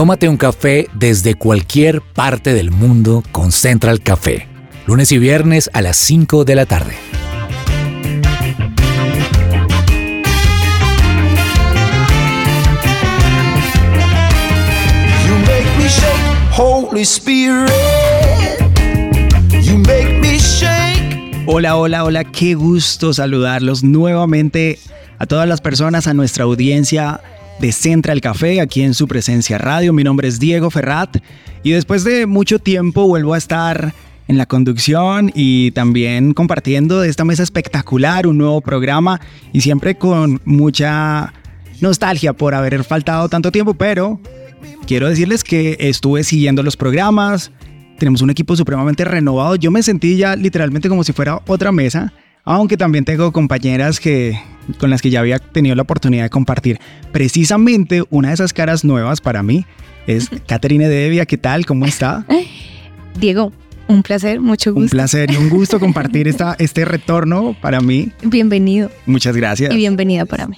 Tómate 0.00 0.30
un 0.30 0.38
café 0.38 0.88
desde 0.94 1.34
cualquier 1.34 2.00
parte 2.00 2.54
del 2.54 2.70
mundo 2.70 3.22
con 3.32 3.52
Central 3.52 4.00
Café. 4.00 4.48
Lunes 4.86 5.12
y 5.12 5.18
viernes 5.18 5.68
a 5.74 5.82
las 5.82 5.98
5 5.98 6.46
de 6.46 6.54
la 6.54 6.64
tarde. 6.64 6.94
Hola, 21.44 21.76
hola, 21.76 22.04
hola, 22.04 22.24
qué 22.24 22.54
gusto 22.54 23.12
saludarlos 23.12 23.84
nuevamente 23.84 24.78
a 25.18 25.26
todas 25.26 25.46
las 25.46 25.60
personas, 25.60 26.06
a 26.06 26.14
nuestra 26.14 26.44
audiencia 26.44 27.20
de 27.60 27.72
Central 27.72 28.20
Café, 28.20 28.60
aquí 28.60 28.82
en 28.82 28.94
su 28.94 29.06
presencia 29.06 29.58
radio. 29.58 29.92
Mi 29.92 30.02
nombre 30.02 30.26
es 30.26 30.40
Diego 30.40 30.70
Ferrat 30.70 31.18
y 31.62 31.72
después 31.72 32.04
de 32.04 32.26
mucho 32.26 32.58
tiempo 32.58 33.06
vuelvo 33.06 33.34
a 33.34 33.38
estar 33.38 33.92
en 34.28 34.38
la 34.38 34.46
conducción 34.46 35.30
y 35.34 35.70
también 35.72 36.32
compartiendo 36.32 37.04
esta 37.04 37.24
mesa 37.24 37.42
espectacular, 37.42 38.26
un 38.26 38.38
nuevo 38.38 38.60
programa 38.62 39.20
y 39.52 39.60
siempre 39.60 39.96
con 39.96 40.40
mucha 40.44 41.34
nostalgia 41.80 42.32
por 42.32 42.54
haber 42.54 42.82
faltado 42.84 43.28
tanto 43.28 43.52
tiempo, 43.52 43.74
pero 43.74 44.20
quiero 44.86 45.08
decirles 45.08 45.44
que 45.44 45.76
estuve 45.80 46.24
siguiendo 46.24 46.62
los 46.62 46.76
programas, 46.76 47.50
tenemos 47.98 48.22
un 48.22 48.30
equipo 48.30 48.56
supremamente 48.56 49.04
renovado, 49.04 49.56
yo 49.56 49.70
me 49.70 49.82
sentí 49.82 50.16
ya 50.16 50.34
literalmente 50.34 50.88
como 50.88 51.04
si 51.04 51.12
fuera 51.12 51.42
otra 51.46 51.72
mesa, 51.72 52.12
aunque 52.44 52.76
también 52.76 53.04
tengo 53.04 53.32
compañeras 53.32 54.00
que 54.00 54.38
con 54.78 54.90
las 54.90 55.02
que 55.02 55.10
ya 55.10 55.20
había 55.20 55.38
tenido 55.38 55.74
la 55.74 55.82
oportunidad 55.82 56.24
de 56.24 56.30
compartir. 56.30 56.78
Precisamente 57.12 58.04
una 58.10 58.28
de 58.28 58.34
esas 58.34 58.52
caras 58.52 58.84
nuevas 58.84 59.20
para 59.20 59.42
mí 59.42 59.66
es 60.06 60.30
Caterine 60.46 60.88
Devia. 60.88 61.26
¿Qué 61.26 61.38
tal? 61.38 61.66
¿Cómo 61.66 61.86
está? 61.86 62.24
Diego, 63.18 63.52
un 63.88 64.02
placer, 64.02 64.40
mucho 64.40 64.72
gusto. 64.72 64.84
Un 64.84 64.88
placer 64.88 65.30
y 65.32 65.36
un 65.36 65.48
gusto 65.48 65.80
compartir 65.80 66.28
esta, 66.28 66.54
este 66.58 66.84
retorno 66.84 67.56
para 67.60 67.80
mí. 67.80 68.12
Bienvenido. 68.22 68.90
Muchas 69.06 69.36
gracias. 69.36 69.72
Y 69.72 69.76
bienvenida 69.76 70.26
para 70.26 70.46
mí. 70.46 70.56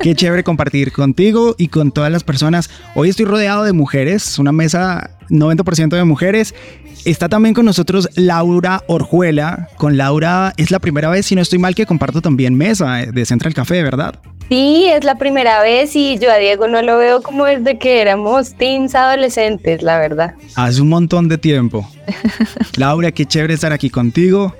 Qué 0.00 0.14
chévere 0.14 0.44
compartir 0.44 0.92
contigo 0.92 1.54
y 1.58 1.68
con 1.68 1.92
todas 1.92 2.12
las 2.12 2.24
personas. 2.24 2.70
Hoy 2.94 3.08
estoy 3.08 3.26
rodeado 3.26 3.64
de 3.64 3.72
mujeres, 3.72 4.38
una 4.38 4.52
mesa 4.52 5.10
90% 5.28 5.88
de 5.88 6.04
mujeres. 6.04 6.54
Está 7.04 7.28
también 7.28 7.52
con 7.52 7.64
nosotros 7.64 8.08
Laura 8.14 8.84
Orjuela. 8.86 9.68
Con 9.76 9.96
Laura 9.96 10.52
es 10.56 10.70
la 10.70 10.78
primera 10.78 11.10
vez, 11.10 11.26
si 11.26 11.34
no 11.34 11.42
estoy 11.42 11.58
mal, 11.58 11.74
que 11.74 11.84
comparto 11.84 12.22
también 12.22 12.54
mesa 12.54 12.98
de 13.06 13.26
Central 13.26 13.54
Café, 13.54 13.82
¿verdad? 13.82 14.14
Sí, 14.48 14.86
es 14.86 15.02
la 15.02 15.16
primera 15.16 15.62
vez 15.62 15.96
y 15.96 16.18
yo 16.18 16.30
a 16.30 16.36
Diego 16.36 16.68
no 16.68 16.80
lo 16.82 16.98
veo 16.98 17.22
como 17.22 17.46
desde 17.46 17.78
que 17.78 18.00
éramos 18.00 18.54
teens 18.54 18.94
adolescentes, 18.94 19.82
la 19.82 19.98
verdad. 19.98 20.34
Hace 20.54 20.80
un 20.80 20.90
montón 20.90 21.28
de 21.28 21.38
tiempo. 21.38 21.88
Laura, 22.76 23.10
qué 23.10 23.26
chévere 23.26 23.54
estar 23.54 23.72
aquí 23.72 23.90
contigo. 23.90 24.54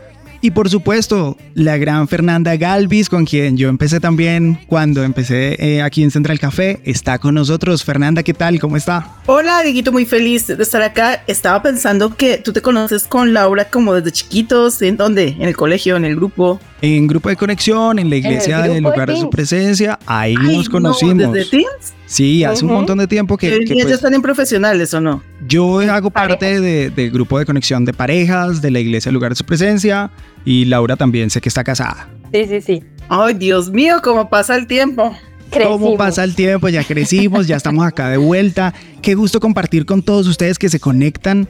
Y 0.44 0.50
por 0.50 0.68
supuesto, 0.68 1.36
la 1.54 1.76
gran 1.76 2.08
Fernanda 2.08 2.56
Galvis, 2.56 3.08
con 3.08 3.24
quien 3.24 3.56
yo 3.56 3.68
empecé 3.68 4.00
también 4.00 4.58
cuando 4.66 5.04
empecé 5.04 5.54
eh, 5.60 5.82
aquí 5.82 6.02
en 6.02 6.10
Central 6.10 6.40
Café, 6.40 6.80
está 6.82 7.20
con 7.20 7.36
nosotros. 7.36 7.84
Fernanda, 7.84 8.24
¿qué 8.24 8.34
tal? 8.34 8.58
¿Cómo 8.58 8.76
está? 8.76 9.08
Hola, 9.26 9.62
Dieguito, 9.62 9.92
muy 9.92 10.04
feliz 10.04 10.48
de 10.48 10.60
estar 10.60 10.82
acá. 10.82 11.22
Estaba 11.28 11.62
pensando 11.62 12.16
que 12.16 12.38
tú 12.38 12.52
te 12.52 12.60
conoces 12.60 13.04
con 13.04 13.32
Laura 13.32 13.70
como 13.70 13.94
desde 13.94 14.10
chiquitos. 14.10 14.82
¿En 14.82 14.96
dónde? 14.96 15.28
¿En 15.28 15.42
el 15.42 15.56
colegio? 15.56 15.94
¿En 15.94 16.04
el 16.04 16.16
grupo? 16.16 16.60
En 16.80 17.06
grupo 17.06 17.28
de 17.28 17.36
conexión, 17.36 18.00
en 18.00 18.10
la 18.10 18.16
iglesia 18.16 18.62
del 18.62 18.82
lugar 18.82 19.10
de, 19.10 19.20
su 19.20 19.30
presencia. 19.30 19.96
Ahí 20.06 20.34
nos 20.34 20.68
conocimos. 20.68 21.32
¿Desde 21.32 21.50
teens? 21.50 21.94
Sí, 22.12 22.44
hace 22.44 22.66
un 22.66 22.72
montón 22.72 22.98
de 22.98 23.06
tiempo 23.06 23.38
que... 23.38 23.46
¿Y 23.46 23.72
ellos 23.72 23.84
pues, 23.84 23.94
están 23.94 24.12
en 24.12 24.20
profesionales 24.20 24.92
o 24.92 25.00
no? 25.00 25.22
Yo 25.48 25.80
hago 25.80 26.10
parte 26.10 26.60
del 26.60 27.10
grupo 27.10 27.38
de 27.38 27.46
conexión 27.46 27.86
de 27.86 27.94
parejas, 27.94 28.60
de 28.60 28.70
la 28.70 28.80
iglesia 28.80 29.10
lugar 29.10 29.32
de 29.32 29.36
su 29.36 29.46
presencia, 29.46 30.10
y 30.44 30.66
Laura 30.66 30.96
también 30.96 31.30
sé 31.30 31.40
que 31.40 31.48
está 31.48 31.64
casada. 31.64 32.10
Sí, 32.30 32.44
sí, 32.46 32.60
sí. 32.60 32.84
Ay, 33.08 33.32
Dios 33.32 33.70
mío, 33.70 33.96
cómo 34.04 34.28
pasa 34.28 34.56
el 34.56 34.66
tiempo. 34.66 35.16
¿Cómo 35.62 35.96
pasa 35.96 36.22
el 36.22 36.34
tiempo? 36.34 36.68
Ya 36.68 36.84
crecimos, 36.84 37.46
ya 37.46 37.56
estamos 37.56 37.86
acá 37.86 38.10
de 38.10 38.18
vuelta. 38.18 38.74
Qué 39.00 39.14
gusto 39.14 39.40
compartir 39.40 39.86
con 39.86 40.02
todos 40.02 40.26
ustedes 40.26 40.58
que 40.58 40.68
se 40.68 40.80
conectan 40.80 41.48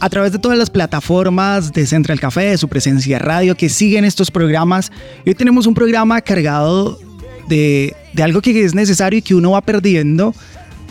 a 0.00 0.08
través 0.08 0.32
de 0.32 0.38
todas 0.38 0.56
las 0.56 0.70
plataformas 0.70 1.74
de 1.74 1.84
Central 1.84 2.18
Café, 2.18 2.44
de 2.44 2.56
su 2.56 2.68
presencia 2.68 3.18
radio, 3.18 3.54
que 3.56 3.68
siguen 3.68 4.06
estos 4.06 4.30
programas. 4.30 4.90
Hoy 5.26 5.34
tenemos 5.34 5.66
un 5.66 5.74
programa 5.74 6.22
cargado 6.22 6.98
de, 7.48 7.94
algo 8.22 8.40
que 8.40 8.64
es 8.64 8.74
necesario 8.74 9.18
y 9.18 9.22
que 9.22 9.34
uno 9.34 9.52
va 9.52 9.60
perdiendo 9.60 10.34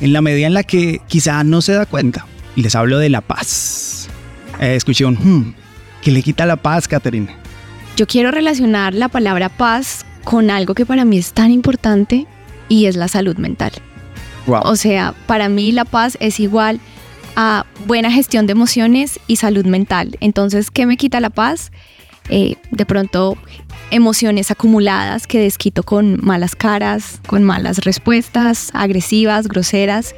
en 0.01 0.13
la 0.13 0.22
medida 0.22 0.47
en 0.47 0.53
la 0.53 0.63
que 0.63 1.01
quizá 1.07 1.44
no 1.44 1.62
se 1.62 1.73
da 1.73 1.85
cuenta. 1.85 2.25
Y 2.56 2.62
les 2.62 2.75
hablo 2.75 2.97
de 2.97 3.09
la 3.09 3.22
paz. 3.22 4.09
Eh, 4.59 4.75
escuché 4.75 5.06
un 5.06 5.16
hmm, 5.16 5.56
que 6.01 6.12
le 6.12 6.22
quita 6.23 6.46
la 6.46 6.56
paz, 6.56 6.88
Catherine. 6.88 7.28
Yo 7.96 8.07
quiero 8.07 8.31
relacionar 8.31 8.94
la 8.94 9.09
palabra 9.09 9.50
paz 9.50 10.06
con 10.23 10.50
algo 10.50 10.73
que 10.73 10.85
para 10.85 11.06
mí 11.06 11.17
es 11.17 11.34
tan 11.34 11.51
importante 11.51 12.25
y 12.69 12.85
es 12.85 12.96
la 12.96 13.07
salud 13.07 13.38
mental. 13.38 13.72
O 14.47 14.75
sea, 14.75 15.13
para 15.25 15.50
mí 15.50 15.72
la 15.72 15.84
paz 15.84 16.17
es 16.22 16.40
igual 16.40 16.79
a 17.35 17.66
buena 17.85 18.12
gestión 18.12 18.47
de 18.47 18.53
emociones 18.53 19.19
y 19.28 19.35
salud 19.35 19.66
mental. 19.66 20.17
Entonces, 20.22 20.72
¿qué 20.72 20.85
me 20.85 20.97
quita 20.97 21.19
la 21.19 21.29
paz? 21.29 21.72
Eh, 22.30 22.56
de 22.72 22.86
pronto 22.86 23.38
emociones 23.90 24.52
acumuladas 24.52 25.28
que 25.28 25.40
desquito 25.40 25.84
con 25.84 26.20
malas 26.22 26.56
caras, 26.56 27.22
con 27.26 27.44
malas 27.44 27.80
respuestas, 27.80 28.70
agresivas, 28.74 29.48
groseras 29.48 30.14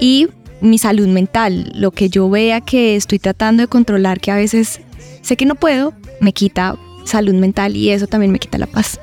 y 0.00 0.28
mi 0.60 0.78
salud 0.78 1.08
mental, 1.08 1.72
lo 1.74 1.90
que 1.90 2.08
yo 2.08 2.28
vea 2.28 2.60
que 2.60 2.96
estoy 2.96 3.18
tratando 3.18 3.62
de 3.62 3.68
controlar, 3.68 4.20
que 4.20 4.30
a 4.30 4.36
veces 4.36 4.80
sé 5.22 5.36
que 5.36 5.46
no 5.46 5.54
puedo, 5.54 5.94
me 6.20 6.32
quita 6.32 6.76
salud 7.04 7.34
mental 7.34 7.76
y 7.76 7.90
eso 7.90 8.06
también 8.06 8.32
me 8.32 8.38
quita 8.38 8.58
la 8.58 8.66
paz. 8.66 9.00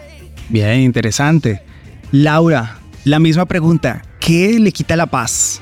Bien, 0.50 0.80
interesante. 0.82 1.62
Laura, 2.12 2.80
la 3.06 3.20
misma 3.20 3.46
pregunta, 3.46 4.04
¿qué 4.20 4.60
le 4.60 4.72
quita 4.72 4.96
la 4.96 5.08
paz? 5.08 5.62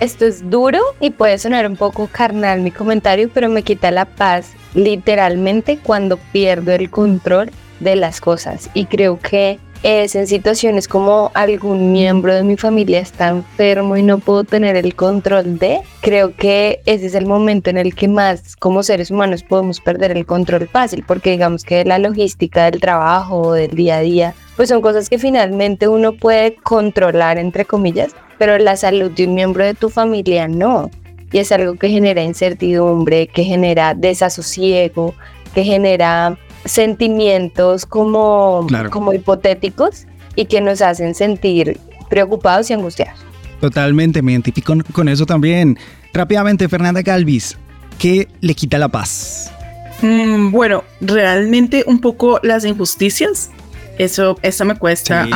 Esto 0.00 0.24
es 0.24 0.48
duro 0.48 0.78
y 0.98 1.10
puede 1.10 1.36
sonar 1.36 1.66
un 1.66 1.76
poco 1.76 2.08
carnal 2.10 2.62
mi 2.62 2.70
comentario, 2.70 3.28
pero 3.32 3.50
me 3.50 3.62
quita 3.62 3.90
la 3.90 4.06
paz 4.06 4.52
literalmente 4.72 5.78
cuando 5.78 6.16
pierdo 6.32 6.72
el 6.72 6.88
control 6.88 7.50
de 7.80 7.96
las 7.96 8.22
cosas. 8.22 8.70
Y 8.72 8.86
creo 8.86 9.18
que 9.18 9.58
es 9.82 10.14
en 10.14 10.26
situaciones 10.26 10.88
como 10.88 11.30
algún 11.34 11.92
miembro 11.92 12.34
de 12.34 12.42
mi 12.42 12.56
familia 12.56 13.00
está 13.00 13.28
enfermo 13.28 13.94
y 13.94 14.02
no 14.02 14.18
puedo 14.18 14.44
tener 14.44 14.74
el 14.76 14.94
control 14.94 15.58
de, 15.58 15.80
creo 16.00 16.34
que 16.34 16.80
ese 16.86 17.04
es 17.04 17.14
el 17.14 17.26
momento 17.26 17.68
en 17.68 17.76
el 17.76 17.94
que 17.94 18.08
más 18.08 18.56
como 18.56 18.82
seres 18.82 19.10
humanos 19.10 19.42
podemos 19.42 19.80
perder 19.80 20.12
el 20.12 20.24
control 20.24 20.66
fácil, 20.66 21.04
porque 21.06 21.32
digamos 21.32 21.62
que 21.62 21.84
la 21.84 21.98
logística 21.98 22.70
del 22.70 22.80
trabajo, 22.80 23.52
del 23.52 23.72
día 23.72 23.96
a 23.96 24.00
día, 24.00 24.34
pues 24.56 24.70
son 24.70 24.80
cosas 24.80 25.10
que 25.10 25.18
finalmente 25.18 25.88
uno 25.88 26.14
puede 26.14 26.54
controlar, 26.56 27.36
entre 27.36 27.66
comillas, 27.66 28.14
pero 28.40 28.56
la 28.56 28.74
salud 28.74 29.10
de 29.10 29.26
un 29.26 29.34
miembro 29.34 29.62
de 29.62 29.74
tu 29.74 29.90
familia 29.90 30.48
no. 30.48 30.90
Y 31.30 31.36
es 31.36 31.52
algo 31.52 31.74
que 31.74 31.90
genera 31.90 32.22
incertidumbre, 32.22 33.26
que 33.26 33.44
genera 33.44 33.92
desasosiego, 33.92 35.14
que 35.54 35.62
genera 35.62 36.38
sentimientos 36.64 37.84
como, 37.84 38.66
como 38.90 39.12
hipotéticos 39.12 40.06
y 40.36 40.46
que 40.46 40.62
nos 40.62 40.80
hacen 40.80 41.14
sentir 41.14 41.78
preocupados 42.08 42.70
y 42.70 42.72
angustiados. 42.72 43.20
Totalmente, 43.60 44.22
me 44.22 44.32
identifico 44.32 44.74
con, 44.90 45.08
eso 45.10 45.26
también. 45.26 45.78
Rápidamente, 46.14 46.66
Fernanda 46.66 47.02
Galvis, 47.02 47.58
¿qué 47.98 48.26
le 48.40 48.54
quita 48.54 48.78
la 48.78 48.88
paz? 48.88 49.52
Mm, 50.00 50.50
bueno, 50.50 50.82
realmente 51.02 51.84
un 51.86 52.00
poco 52.00 52.40
las 52.42 52.64
injusticias. 52.64 53.50
Eso, 53.98 54.38
eso 54.42 54.64
me 54.64 54.76
cuesta 54.76 55.28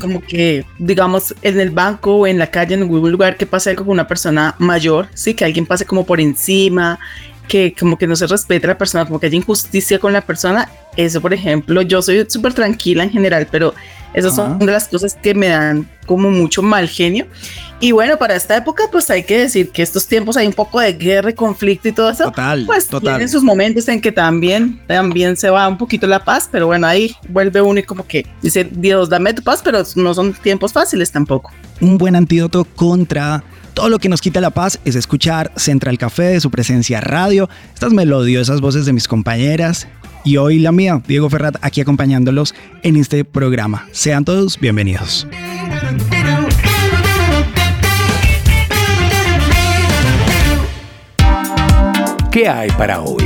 como 0.00 0.20
que, 0.20 0.64
digamos, 0.78 1.34
en 1.42 1.60
el 1.60 1.70
banco 1.70 2.16
o 2.16 2.26
en 2.26 2.38
la 2.38 2.50
calle, 2.50 2.74
en 2.74 2.82
algún 2.82 3.10
lugar 3.10 3.36
que 3.36 3.46
pase 3.46 3.70
algo 3.70 3.84
con 3.84 3.92
una 3.92 4.08
persona 4.08 4.54
mayor, 4.58 5.08
sí, 5.14 5.34
que 5.34 5.44
alguien 5.44 5.66
pase 5.66 5.84
como 5.84 6.04
por 6.04 6.20
encima 6.20 6.98
que 7.48 7.74
como 7.78 7.98
que 7.98 8.06
no 8.06 8.14
se 8.14 8.26
respete 8.26 8.66
a 8.66 8.70
la 8.70 8.78
persona, 8.78 9.06
como 9.06 9.18
que 9.18 9.26
hay 9.26 9.34
injusticia 9.34 9.98
con 9.98 10.12
la 10.12 10.20
persona. 10.20 10.68
Eso, 10.96 11.20
por 11.20 11.32
ejemplo, 11.32 11.82
yo 11.82 12.02
soy 12.02 12.26
súper 12.28 12.54
tranquila 12.54 13.02
en 13.02 13.10
general, 13.10 13.48
pero 13.50 13.74
esas 14.14 14.34
son 14.34 14.58
de 14.58 14.66
las 14.66 14.88
cosas 14.88 15.14
que 15.14 15.34
me 15.34 15.48
dan 15.48 15.88
como 16.06 16.30
mucho 16.30 16.62
mal 16.62 16.88
genio. 16.88 17.26
Y 17.80 17.92
bueno, 17.92 18.18
para 18.18 18.34
esta 18.34 18.56
época, 18.56 18.84
pues 18.90 19.08
hay 19.10 19.22
que 19.22 19.38
decir 19.38 19.70
que 19.70 19.82
estos 19.82 20.06
tiempos 20.08 20.36
hay 20.36 20.46
un 20.46 20.52
poco 20.52 20.80
de 20.80 20.94
guerra 20.94 21.30
y 21.30 21.34
conflicto 21.34 21.88
y 21.88 21.92
todo 21.92 22.10
eso. 22.10 22.24
Total, 22.24 22.64
pues 22.66 22.88
total. 22.88 23.14
tienen 23.14 23.28
sus 23.28 23.44
momentos 23.44 23.86
en 23.86 24.00
que 24.00 24.10
también, 24.10 24.80
también 24.86 25.36
se 25.36 25.48
va 25.50 25.68
un 25.68 25.78
poquito 25.78 26.06
la 26.06 26.24
paz, 26.24 26.48
pero 26.50 26.66
bueno, 26.66 26.86
ahí 26.86 27.14
vuelve 27.28 27.60
uno 27.60 27.78
y 27.78 27.84
como 27.84 28.06
que 28.06 28.26
dice, 28.42 28.68
Dios, 28.68 29.08
dame 29.08 29.34
tu 29.34 29.42
paz, 29.42 29.60
pero 29.62 29.82
no 29.94 30.14
son 30.14 30.32
tiempos 30.32 30.72
fáciles 30.72 31.12
tampoco. 31.12 31.52
Un 31.80 31.98
buen 31.98 32.16
antídoto 32.16 32.64
contra 32.64 33.44
todo 33.78 33.90
lo 33.90 34.00
que 34.00 34.08
nos 34.08 34.20
quita 34.20 34.40
la 34.40 34.50
paz 34.50 34.80
es 34.84 34.96
escuchar 34.96 35.52
Central 35.54 35.98
Café 35.98 36.24
de 36.24 36.40
su 36.40 36.50
presencia 36.50 37.00
radio, 37.00 37.48
estas 37.72 37.92
melodiosas 37.92 38.60
voces 38.60 38.86
de 38.86 38.92
mis 38.92 39.06
compañeras 39.06 39.86
y 40.24 40.36
hoy 40.36 40.58
la 40.58 40.72
mía, 40.72 41.00
Diego 41.06 41.30
Ferrat, 41.30 41.58
aquí 41.60 41.80
acompañándolos 41.80 42.56
en 42.82 42.96
este 42.96 43.24
programa. 43.24 43.86
Sean 43.92 44.24
todos 44.24 44.58
bienvenidos. 44.58 45.28
¿Qué 52.32 52.48
hay 52.48 52.70
para 52.70 53.00
hoy? 53.00 53.24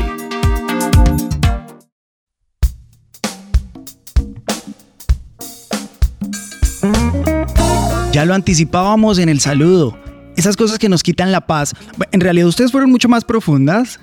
Ya 8.13 8.27
lo 8.27 8.35
anticipábamos 8.35 9.17
en 9.17 9.31
el 9.31 9.41
saludo. 9.41 9.97
Esas 10.43 10.57
cosas 10.57 10.81
que 10.81 10.89
nos 10.89 11.05
quitan 11.05 11.31
la 11.31 11.43
paz. 11.43 11.73
En 12.11 12.21
realidad 12.21 12.49
ustedes 12.49 12.73
fueron 12.73 12.91
mucho 12.91 13.09
más 13.09 13.23
profundas. 13.23 14.01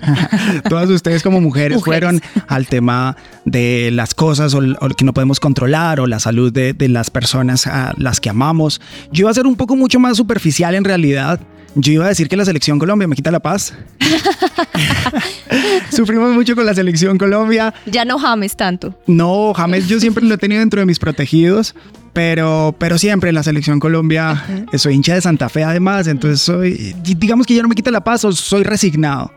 Todas 0.70 0.88
ustedes 0.88 1.22
como 1.22 1.38
mujeres, 1.38 1.84
fueron 1.84 2.22
al 2.48 2.66
tema 2.66 3.14
de 3.44 3.90
las 3.92 4.14
cosas 4.14 4.54
o, 4.54 4.60
que 4.96 5.04
no 5.04 5.12
podemos 5.12 5.38
controlar 5.38 6.00
o 6.00 6.06
la 6.06 6.18
salud 6.18 6.50
de, 6.50 6.72
de, 6.72 6.88
las 6.88 7.10
personas 7.10 7.66
a 7.66 7.92
las 7.98 8.20
que 8.20 8.30
amamos. 8.30 8.80
Yo 9.12 9.24
iba 9.24 9.30
a 9.30 9.34
ser 9.34 9.46
un 9.46 9.56
poco 9.56 9.76
mucho 9.76 10.00
más 10.00 10.16
superficial 10.16 10.74
en 10.74 10.84
realidad. 10.84 11.40
Yo 11.74 11.92
iba 11.92 12.06
a 12.06 12.08
decir 12.08 12.28
que 12.28 12.36
la 12.36 12.44
selección 12.44 12.78
Colombia 12.78 13.06
me 13.06 13.14
quita 13.14 13.30
la 13.30 13.40
paz. 13.40 13.74
Sufrimos 15.90 16.32
mucho 16.34 16.56
con 16.56 16.66
la 16.66 16.74
selección 16.74 17.16
Colombia. 17.18 17.72
Ya 17.86 18.04
no 18.04 18.18
James 18.18 18.56
tanto. 18.56 18.94
No, 19.06 19.52
James 19.54 19.88
yo 19.88 20.00
siempre 20.00 20.24
lo 20.24 20.34
he 20.34 20.38
tenido 20.38 20.60
dentro 20.60 20.80
de 20.80 20.86
mis 20.86 20.98
protegidos. 20.98 21.74
Pero, 22.12 22.74
pero 22.76 22.98
siempre 22.98 23.28
en 23.28 23.36
la 23.36 23.44
selección 23.44 23.78
Colombia 23.78 24.44
soy 24.74 24.94
hincha 24.94 25.14
de 25.14 25.20
Santa 25.20 25.48
Fe 25.48 25.62
además, 25.62 26.08
entonces 26.08 26.40
soy, 26.40 26.92
digamos 27.04 27.46
que 27.46 27.54
ya 27.54 27.62
no 27.62 27.68
me 27.68 27.76
quita 27.76 27.92
la 27.92 28.02
paz 28.02 28.24
o 28.24 28.32
soy 28.32 28.64
resignado 28.64 29.30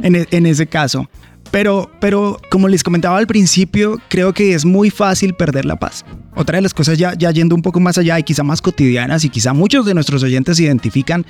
en, 0.00 0.14
e, 0.14 0.28
en 0.30 0.46
ese 0.46 0.68
caso. 0.68 1.08
Pero, 1.50 1.90
pero 2.00 2.40
como 2.50 2.68
les 2.68 2.82
comentaba 2.82 3.18
al 3.18 3.26
principio, 3.26 3.98
creo 4.08 4.32
que 4.32 4.54
es 4.54 4.64
muy 4.64 4.90
fácil 4.90 5.34
perder 5.34 5.64
la 5.64 5.76
paz. 5.76 6.04
Otra 6.36 6.56
de 6.56 6.62
las 6.62 6.74
cosas 6.74 6.96
ya, 6.96 7.14
ya 7.14 7.30
yendo 7.32 7.54
un 7.54 7.62
poco 7.62 7.80
más 7.80 7.98
allá 7.98 8.18
y 8.18 8.22
quizá 8.22 8.44
más 8.44 8.62
cotidianas 8.62 9.24
y 9.24 9.30
quizá 9.30 9.52
muchos 9.52 9.84
de 9.84 9.94
nuestros 9.94 10.22
oyentes 10.22 10.56
se 10.56 10.64
identifican 10.64 11.26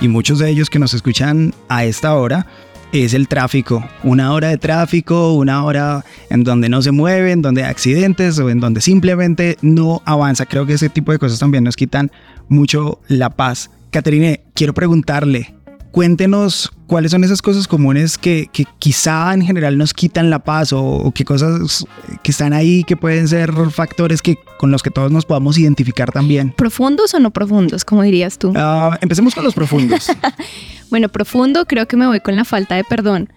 y 0.00 0.08
muchos 0.08 0.38
de 0.38 0.50
ellos 0.50 0.70
que 0.70 0.78
nos 0.78 0.94
escuchan 0.94 1.54
a 1.68 1.84
esta 1.84 2.14
hora, 2.14 2.46
es 2.92 3.14
el 3.14 3.26
tráfico. 3.26 3.84
Una 4.04 4.32
hora 4.32 4.48
de 4.48 4.58
tráfico, 4.58 5.32
una 5.34 5.64
hora 5.64 6.04
en 6.30 6.44
donde 6.44 6.68
no 6.68 6.80
se 6.80 6.92
mueve, 6.92 7.32
en 7.32 7.42
donde 7.42 7.64
hay 7.64 7.70
accidentes 7.70 8.38
o 8.38 8.50
en 8.50 8.60
donde 8.60 8.80
simplemente 8.80 9.58
no 9.62 10.02
avanza. 10.04 10.46
Creo 10.46 10.66
que 10.66 10.74
ese 10.74 10.88
tipo 10.88 11.10
de 11.10 11.18
cosas 11.18 11.38
también 11.38 11.64
nos 11.64 11.76
quitan 11.76 12.12
mucho 12.48 13.00
la 13.08 13.30
paz. 13.30 13.70
Caterine, 13.90 14.44
quiero 14.54 14.74
preguntarle, 14.74 15.54
cuéntenos 15.94 16.72
cuáles 16.88 17.12
son 17.12 17.22
esas 17.22 17.40
cosas 17.40 17.68
comunes 17.68 18.18
que, 18.18 18.50
quizá 18.80 19.32
en 19.32 19.42
general 19.42 19.78
nos 19.78 19.94
quitan 19.94 20.28
la 20.28 20.40
paz 20.40 20.72
o, 20.72 21.12
qué 21.14 21.24
cosas 21.24 21.86
que 22.24 22.32
están 22.32 22.52
ahí 22.52 22.82
que 22.82 22.96
pueden 22.96 23.28
ser 23.28 23.52
factores 23.70 24.20
que, 24.20 24.36
con 24.58 24.72
los 24.72 24.82
que 24.82 24.90
todos 24.90 25.12
nos 25.12 25.24
podamos 25.24 25.56
identificar 25.56 26.10
también. 26.10 26.50
¿Profundos 26.50 27.14
o 27.14 27.20
no 27.20 27.30
profundos, 27.30 27.84
como 27.84 28.02
dirías 28.02 28.38
tú? 28.38 28.52
Ah, 28.56 28.98
empecemos 29.02 29.36
con 29.36 29.44
los 29.44 29.54
profundos. 29.54 30.08
bueno, 30.90 31.08
profundo 31.08 31.64
creo 31.64 31.86
que 31.86 31.96
me 31.96 32.08
voy 32.08 32.18
con 32.18 32.34
la 32.34 32.44
falta 32.44 32.74
de 32.74 32.82
perdón, 32.82 33.32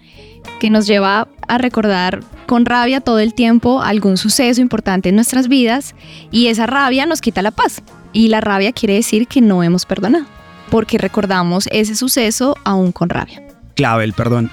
que 0.60 0.72
nos 0.72 0.88
lleva 0.88 1.28
a 1.48 1.60
recordar 1.60 2.24
con 2.48 2.66
rabia 2.66 3.02
todo 3.02 3.20
el 3.20 3.36
tiempo 3.36 3.84
algún 3.84 4.18
suceso 4.18 4.62
importante 4.62 5.10
en 5.10 5.16
nuestras 5.16 5.48
vidas 5.48 5.94
y 6.32 6.48
esa 6.48 6.66
rabia 6.66 7.06
nos 7.06 7.22
quita 7.22 7.44
la 7.44 7.52
paz. 7.52 7.84
Y 8.14 8.30
la 8.30 8.42
rabia 8.42 8.72
quiere 8.72 8.96
decir 8.96 9.28
que 9.28 9.42
no 9.42 9.62
hemos 9.62 9.86
perdonado 9.86 10.37
porque 10.70 10.98
recordamos 10.98 11.68
ese 11.72 11.96
suceso 11.96 12.56
aún 12.64 12.92
con 12.92 13.10
rabia. 13.10 13.44
Clave, 13.76 14.04
el 14.04 14.14
perdón. 14.14 14.52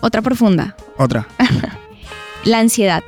Otra 0.00 0.22
profunda. 0.22 0.76
Otra. 0.96 1.26
la 2.44 2.58
ansiedad. 2.58 3.02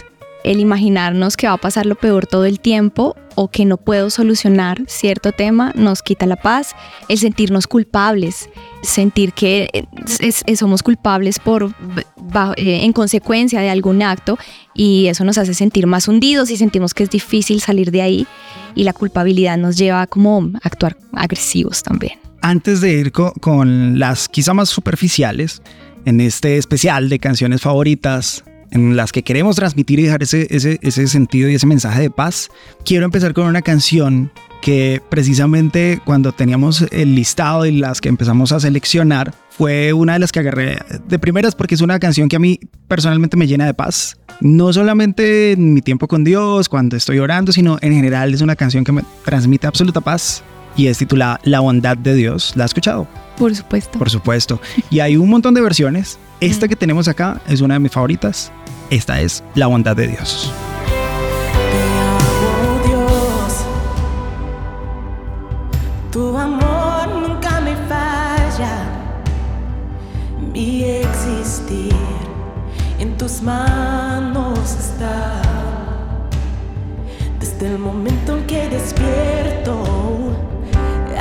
El 0.45 0.59
imaginarnos 0.59 1.37
que 1.37 1.47
va 1.47 1.53
a 1.53 1.59
pasar 1.59 1.87
lo 1.87 1.95
peor 1.95 2.27
todo 2.27 2.47
el 2.47 2.59
tiempo 2.59 3.15
o 3.37 3.49
que 3.49 3.65
no 3.65 3.77
puedo 3.77 4.11
solucionar 4.11 4.83
cierto 4.89 5.31
tema 5.31 5.73
nos 5.77 6.03
quita 6.03 6.27
la 6.27 6.37
paz. 6.37 6.75
El 7.09 7.19
sentirnos 7.19 7.69
culpables, 7.69 8.51
sentir 8.83 9.33
que 9.35 9.87
somos 10.57 10.83
culpables 10.83 11.39
por 11.39 11.73
eh, 12.57 12.81
en 12.83 12.93
consecuencia 12.93 13.61
de 13.61 13.71
algún 13.71 14.03
acto 14.03 14.39
y 14.75 15.07
eso 15.07 15.23
nos 15.25 15.39
hace 15.39 15.55
sentir 15.55 15.87
más 15.87 16.09
hundidos 16.09 16.51
y 16.51 16.57
sentimos 16.57 16.93
que 16.93 17.05
es 17.05 17.11
difícil 17.11 17.61
salir 17.61 17.91
de 17.91 18.03
ahí 18.03 18.27
y 18.75 18.85
la 18.85 18.93
culpabilidad 18.93 19.59
nos 19.59 19.77
lleva 19.77 20.03
a 20.03 20.07
como 20.07 20.51
actuar 20.63 20.97
agresivos 21.13 21.83
también 21.83 22.22
antes 22.43 22.81
de 22.81 22.93
ir 22.93 23.13
con, 23.13 23.99
las 23.99 24.29
quizá 24.29 24.53
más 24.53 24.69
superficiales, 24.69 25.63
en 26.05 26.21
este 26.21 26.59
especial 26.59 27.09
de 27.09 27.19
canciones 27.19 27.63
favoritas, 27.63 28.45
en 28.71 28.97
las 28.97 29.13
que 29.13 29.23
queremos 29.23 29.57
transmitir 29.57 30.01
y 30.01 30.05
dejar 30.05 30.23
ese, 30.23 30.49
ese, 30.51 30.79
ese 30.83 31.07
sentido 31.07 31.49
y 31.49 31.55
ese 31.55 31.67
mensaje 31.67 32.03
de 32.03 32.11
paz, 32.11 32.51
quiero 32.85 33.05
empezar 33.05 33.33
con 33.33 33.47
una 33.47 33.63
canción 33.63 34.33
que 34.63 35.03
precisamente 35.09 36.01
cuando 36.05 36.33
teníamos 36.33 36.87
el 36.91 37.15
listado 37.15 37.67
y 37.67 37.73
las 37.73 38.01
que 38.01 38.09
empezamos 38.09 38.53
a 38.53 38.61
seleccionar, 38.61 39.35
fue 39.51 39.93
una 39.93 40.15
de 40.15 40.19
las 40.21 40.33
que 40.33 40.41
agarré 40.41 40.79
de 41.07 41.19
primeras 41.19 41.55
porque 41.55 41.75
es 41.75 41.81
una 41.81 41.99
canción 41.99 42.29
que 42.29 42.37
a 42.37 42.39
mí 42.39 42.59
personalmente 42.89 43.37
me 43.37 43.47
llena 43.47 43.67
de 43.67 43.75
paz. 43.75 44.17
No 44.41 44.73
solamente 44.73 45.53
en 45.53 45.75
mi 45.75 45.83
tiempo 45.83 46.09
con 46.09 46.25
Dios, 46.25 46.69
cuando 46.69 46.97
estoy 46.97 47.19
orando, 47.19 47.53
sino 47.53 47.79
en 47.83 47.93
general 47.93 48.33
es 48.33 48.41
una 48.41 48.57
canción 48.57 48.85
que 48.85 48.93
me 48.93 49.03
transmite 49.25 49.67
absoluta 49.67 50.01
paz 50.01 50.43
y 50.77 50.87
es 50.87 50.99
titulada 50.99 51.41
La 51.45 51.61
bondad 51.61 51.97
de 51.97 52.15
Dios. 52.15 52.53
¿La 52.57 52.65
has 52.65 52.71
escuchado? 52.71 53.07
Por 53.37 53.55
supuesto. 53.55 53.99
Por 53.99 54.11
supuesto. 54.11 54.61
Y 54.91 55.01
hay 55.01 55.17
un 55.17 55.29
montón 55.29 55.55
de 55.55 55.61
versiones. 55.61 56.19
Esta 56.41 56.69
que 56.69 56.77
tenemos 56.77 57.09
acá 57.09 57.41
es 57.49 57.61
una 57.61 57.75
de 57.75 57.81
mis 57.81 57.93
favoritas. 57.93 58.53
Esta 58.91 59.21
es 59.21 59.43
La 59.55 59.67
bondad 59.67 59.97
de 59.97 60.09
Dios. 60.09 60.53
Te 62.83 62.89
Dios. 62.89 63.65
Tu 66.11 66.37
amor 66.37 67.09
nunca 67.09 67.61
me 67.61 67.75
falla. 67.89 68.85
Mi 70.53 70.85
existir 70.85 71.95
en 72.99 73.17
tus 73.17 73.43
manos 73.43 74.59
está. 74.79 75.41
Desde 77.41 77.69
el 77.69 77.79
momento 77.79 78.37
en 78.37 78.47
que 78.47 78.69
despierto 78.69 80.32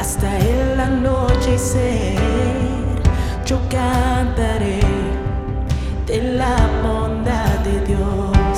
hasta 0.01 0.36
el 0.39 0.80
anochecer, 0.80 2.18
yo 3.45 3.62
cantaré 3.69 4.80
de 6.07 6.24
la 6.38 6.57
bondad 6.81 7.59
de 7.59 7.86
Dios. 7.86 8.57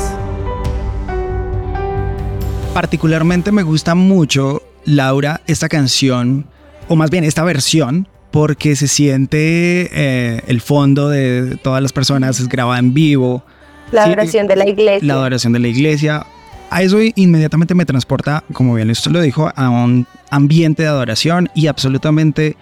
Particularmente 2.74 3.52
me 3.52 3.62
gusta 3.62 3.94
mucho, 3.94 4.64
Laura, 4.86 5.42
esta 5.46 5.68
canción, 5.68 6.46
o 6.88 6.96
más 6.96 7.10
bien 7.10 7.26
esta 7.26 7.44
versión, 7.44 8.08
porque 8.32 8.78
se 8.78 8.88
siente 8.88 9.90
eh, 9.92 10.44
el 10.48 10.62
fondo 10.62 11.10
de 11.10 11.58
todas 11.62 11.82
las 11.82 11.92
personas, 11.92 12.40
es 12.40 12.48
grabada 12.48 12.80
en 12.80 12.94
vivo. 12.94 13.44
La 13.92 14.06
adoración 14.06 14.48
de 14.48 14.56
la 14.56 14.66
iglesia. 14.70 15.06
La 15.06 15.16
adoración 15.16 15.52
de 15.52 15.60
la 15.60 15.68
iglesia 15.68 16.26
a 16.74 16.82
eso 16.82 16.98
inmediatamente 17.00 17.76
me 17.76 17.86
transporta, 17.86 18.44
como 18.52 18.74
bien 18.74 18.90
esto 18.90 19.12
lo 19.12 19.22
dijo, 19.22 19.52
a 19.56 19.70
un 19.70 20.08
ambiente 20.32 20.82
de 20.82 20.90
adoración 20.90 21.48
y 21.54 21.68
absolutamente 21.68 22.58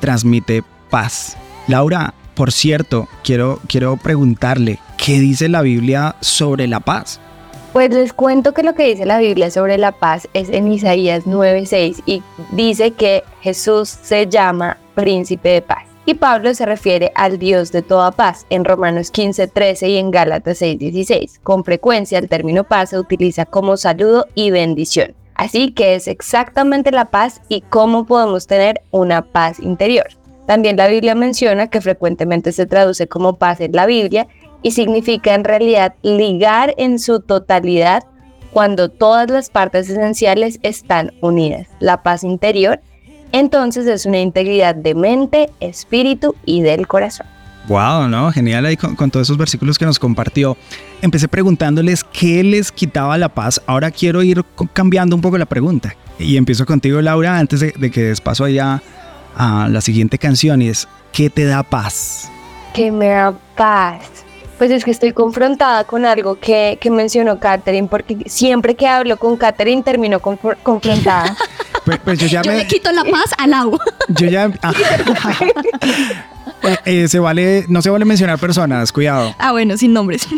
transmite 0.00 0.64
paz. 0.90 1.36
Laura, 1.68 2.12
por 2.34 2.50
cierto, 2.50 3.06
quiero, 3.22 3.60
quiero 3.68 3.96
preguntarle, 3.98 4.80
¿qué 4.96 5.20
dice 5.20 5.48
la 5.48 5.62
Biblia 5.62 6.16
sobre 6.20 6.66
la 6.66 6.80
paz? 6.80 7.20
Pues 7.72 7.90
les 7.90 8.12
cuento 8.12 8.52
que 8.52 8.64
lo 8.64 8.74
que 8.74 8.88
dice 8.88 9.06
la 9.06 9.18
Biblia 9.18 9.48
sobre 9.48 9.78
la 9.78 9.92
paz 9.92 10.28
es 10.34 10.48
en 10.48 10.70
Isaías 10.70 11.24
9:6 11.24 12.02
y 12.04 12.20
dice 12.50 12.90
que 12.90 13.22
Jesús 13.42 13.88
se 13.88 14.26
llama 14.26 14.76
príncipe 14.96 15.50
de 15.50 15.62
paz. 15.62 15.91
Y 16.04 16.14
Pablo 16.14 16.52
se 16.52 16.66
refiere 16.66 17.12
al 17.14 17.38
Dios 17.38 17.70
de 17.70 17.82
toda 17.82 18.10
paz 18.10 18.44
en 18.50 18.64
Romanos 18.64 19.12
15:13 19.12 19.88
y 19.88 19.98
en 19.98 20.10
Gálatas 20.10 20.60
6:16. 20.60 21.38
Con 21.42 21.64
frecuencia 21.64 22.18
el 22.18 22.28
término 22.28 22.64
paz 22.64 22.90
se 22.90 22.98
utiliza 22.98 23.46
como 23.46 23.76
saludo 23.76 24.26
y 24.34 24.50
bendición. 24.50 25.14
Así 25.34 25.72
que 25.72 25.94
es 25.94 26.08
exactamente 26.08 26.90
la 26.90 27.06
paz 27.06 27.40
y 27.48 27.60
cómo 27.60 28.04
podemos 28.04 28.48
tener 28.48 28.82
una 28.90 29.22
paz 29.22 29.60
interior. 29.60 30.06
También 30.46 30.76
la 30.76 30.88
Biblia 30.88 31.14
menciona 31.14 31.68
que 31.68 31.80
frecuentemente 31.80 32.50
se 32.50 32.66
traduce 32.66 33.06
como 33.06 33.36
paz 33.36 33.60
en 33.60 33.72
la 33.72 33.86
Biblia 33.86 34.26
y 34.60 34.72
significa 34.72 35.34
en 35.34 35.44
realidad 35.44 35.94
ligar 36.02 36.74
en 36.78 36.98
su 36.98 37.20
totalidad 37.20 38.02
cuando 38.52 38.88
todas 38.88 39.30
las 39.30 39.50
partes 39.50 39.88
esenciales 39.88 40.58
están 40.62 41.12
unidas. 41.20 41.68
La 41.78 42.02
paz 42.02 42.24
interior 42.24 42.80
entonces 43.32 43.86
es 43.86 44.06
una 44.06 44.20
integridad 44.20 44.74
de 44.74 44.94
mente, 44.94 45.50
espíritu 45.60 46.36
y 46.44 46.62
del 46.62 46.86
corazón. 46.86 47.26
Wow, 47.68 48.08
¿no? 48.08 48.32
Genial 48.32 48.66
ahí 48.66 48.76
con, 48.76 49.10
todos 49.10 49.26
esos 49.26 49.38
versículos 49.38 49.78
que 49.78 49.84
nos 49.84 49.98
compartió. 49.98 50.56
Empecé 51.00 51.28
preguntándoles 51.28 52.02
qué 52.04 52.42
les 52.42 52.72
quitaba 52.72 53.16
la 53.18 53.28
paz. 53.28 53.62
Ahora 53.66 53.90
quiero 53.90 54.22
ir 54.22 54.44
cambiando 54.72 55.14
un 55.14 55.22
poco 55.22 55.38
la 55.38 55.46
pregunta. 55.46 55.94
Y 56.18 56.36
empiezo 56.36 56.66
contigo, 56.66 57.00
Laura, 57.00 57.38
antes 57.38 57.60
de, 57.60 57.90
que 57.90 58.02
despaso 58.02 58.44
allá 58.44 58.82
a 59.36 59.68
la 59.68 59.80
siguiente 59.80 60.18
canción. 60.18 60.60
Y 60.60 60.68
es, 60.68 60.88
¿qué 61.12 61.30
te 61.30 61.44
da 61.44 61.62
paz? 61.62 62.30
¿Qué 62.74 62.90
me 62.90 63.08
da 63.08 63.32
paz? 63.56 64.24
Pues 64.58 64.70
es 64.70 64.84
que 64.84 64.90
estoy 64.90 65.12
confrontada 65.12 65.84
con 65.84 66.04
algo 66.04 66.38
que, 66.38 66.78
mencionó 66.90 67.38
Katherine, 67.38 67.88
porque 67.88 68.18
siempre 68.26 68.74
que 68.74 68.86
hablo 68.86 69.16
con 69.16 69.36
Katherine 69.36 69.82
termino 69.82 70.20
confrontada. 70.20 71.36
Pues, 72.04 72.18
pues, 72.18 72.18
yo 72.20 72.26
ya 72.26 72.42
me... 72.42 72.58
le 72.58 72.66
quito 72.66 72.90
la 72.92 73.04
paz 73.04 73.32
al 73.38 73.54
agua. 73.54 73.80
Yo 74.08 74.26
ya... 74.26 74.50
Eh, 76.84 77.08
se 77.08 77.18
vale, 77.18 77.64
no 77.68 77.82
se 77.82 77.90
vale 77.90 78.04
mencionar 78.04 78.38
personas, 78.38 78.92
cuidado. 78.92 79.34
Ah, 79.38 79.50
bueno, 79.52 79.76
sin 79.76 79.92
nombres. 79.92 80.28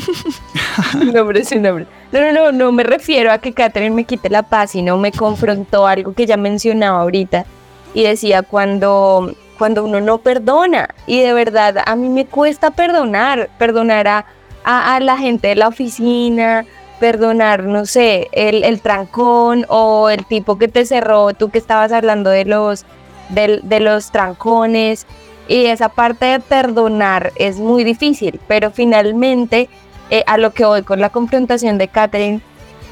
sin 0.92 1.12
nombres, 1.12 1.49
sin 1.49 1.62
nombres. 1.62 1.87
No, 2.12 2.20
no, 2.20 2.32
no, 2.32 2.52
no 2.52 2.73
me 2.73 2.82
refiero 2.82 3.30
a 3.30 3.38
que 3.38 3.52
Catherine 3.52 3.94
me 3.94 4.04
quite 4.04 4.30
la 4.30 4.42
paz, 4.42 4.70
sino 4.70 4.96
me 4.96 5.12
confrontó 5.12 5.87
algo 5.87 6.14
que 6.14 6.26
ya 6.26 6.37
mencionaba 6.37 7.00
ahorita. 7.00 7.44
Y 7.92 8.04
decía 8.04 8.42
cuando, 8.42 9.34
cuando 9.58 9.84
uno 9.84 10.00
no 10.00 10.18
perdona. 10.18 10.88
Y 11.06 11.20
de 11.20 11.34
verdad, 11.34 11.82
a 11.84 11.94
mí 11.94 12.08
me 12.08 12.25
cuesta 12.26 12.70
perdonar, 12.70 13.50
perdonar 13.58 14.08
a, 14.08 14.26
a, 14.64 15.00
la 15.00 15.18
gente 15.18 15.49
de 15.49 15.56
la 15.56 15.68
oficina, 15.68 16.64
perdonar, 17.04 17.64
no 17.64 17.84
sé, 17.84 18.28
el, 18.32 18.64
el, 18.64 18.80
trancón 18.80 19.66
o 19.68 20.08
el 20.08 20.25
tipo 20.25 20.56
que 20.56 20.68
te 20.68 20.87
cerró, 20.87 21.34
tú 21.34 21.50
que 21.50 21.58
estabas 21.58 21.92
hablando 21.92 22.30
de 22.30 22.46
los, 22.46 22.87
de, 23.28 23.61
de 23.62 23.80
los 23.80 24.11
trancones 24.11 25.06
y 25.46 25.66
esa 25.66 25.90
parte 25.90 26.25
de 26.25 26.40
perdonar 26.40 27.32
es 27.37 27.58
muy 27.58 27.84
difícil, 27.84 28.40
pero 28.49 28.70
finalmente 28.70 29.68
eh, 30.08 30.25
a 30.26 30.38
lo 30.38 30.52
que 30.54 30.64
voy 30.64 30.82
con 30.82 30.99
la 30.99 31.11
confrontación 31.11 31.76
de 31.76 31.88
Catherine 31.88 32.40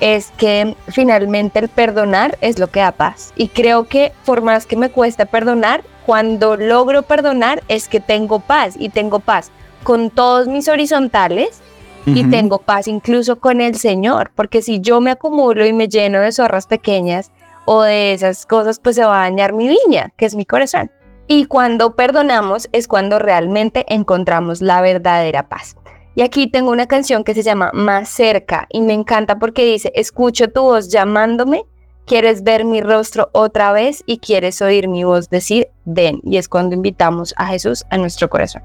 es 0.00 0.30
que 0.36 0.76
finalmente 0.88 1.60
el 1.60 1.70
perdonar 1.70 2.36
es 2.42 2.58
lo 2.58 2.66
que 2.66 2.80
da 2.80 2.92
paz. 2.92 3.32
Y 3.34 3.48
creo 3.48 3.84
que 3.84 4.12
por 4.26 4.42
más 4.42 4.66
que 4.66 4.76
me 4.76 4.90
cueste 4.90 5.24
perdonar, 5.24 5.84
cuando 6.04 6.58
logro 6.58 7.00
perdonar 7.00 7.62
es 7.68 7.88
que 7.88 8.00
tengo 8.00 8.40
paz 8.40 8.74
y 8.78 8.90
tengo 8.90 9.20
paz 9.20 9.50
con 9.84 10.10
todos 10.10 10.48
mis 10.48 10.68
horizontales 10.68 11.62
y 12.06 12.24
tengo 12.24 12.58
paz 12.58 12.88
incluso 12.88 13.38
con 13.38 13.60
el 13.60 13.76
Señor, 13.76 14.32
porque 14.34 14.62
si 14.62 14.80
yo 14.80 15.00
me 15.00 15.10
acumulo 15.10 15.64
y 15.66 15.72
me 15.72 15.88
lleno 15.88 16.20
de 16.20 16.32
zorras 16.32 16.66
pequeñas 16.66 17.30
o 17.64 17.82
de 17.82 18.12
esas 18.12 18.46
cosas, 18.46 18.80
pues 18.80 18.96
se 18.96 19.04
va 19.04 19.20
a 19.20 19.30
dañar 19.30 19.52
mi 19.52 19.68
viña, 19.68 20.12
que 20.16 20.26
es 20.26 20.34
mi 20.34 20.44
corazón. 20.44 20.90
Y 21.28 21.46
cuando 21.46 21.94
perdonamos 21.94 22.68
es 22.72 22.88
cuando 22.88 23.18
realmente 23.18 23.84
encontramos 23.88 24.60
la 24.60 24.80
verdadera 24.80 25.48
paz. 25.48 25.76
Y 26.14 26.22
aquí 26.22 26.46
tengo 26.46 26.70
una 26.70 26.86
canción 26.86 27.24
que 27.24 27.34
se 27.34 27.42
llama 27.42 27.70
Más 27.72 28.08
cerca 28.08 28.66
y 28.70 28.82
me 28.82 28.92
encanta 28.92 29.38
porque 29.38 29.64
dice, 29.64 29.92
escucho 29.94 30.48
tu 30.48 30.62
voz 30.62 30.88
llamándome, 30.88 31.64
quieres 32.04 32.42
ver 32.42 32.64
mi 32.64 32.82
rostro 32.82 33.30
otra 33.32 33.72
vez 33.72 34.02
y 34.04 34.18
quieres 34.18 34.60
oír 34.60 34.88
mi 34.88 35.04
voz 35.04 35.30
decir, 35.30 35.68
ven. 35.84 36.20
Y 36.24 36.36
es 36.36 36.48
cuando 36.48 36.74
invitamos 36.74 37.32
a 37.38 37.46
Jesús 37.46 37.84
a 37.88 37.96
nuestro 37.96 38.28
corazón. 38.28 38.62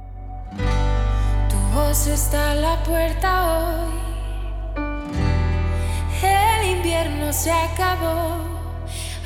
Está 2.06 2.54
la 2.54 2.82
puerta 2.84 3.30
hoy. 3.58 3.92
El 6.22 6.78
invierno 6.78 7.34
se 7.34 7.52
acabó. 7.52 8.38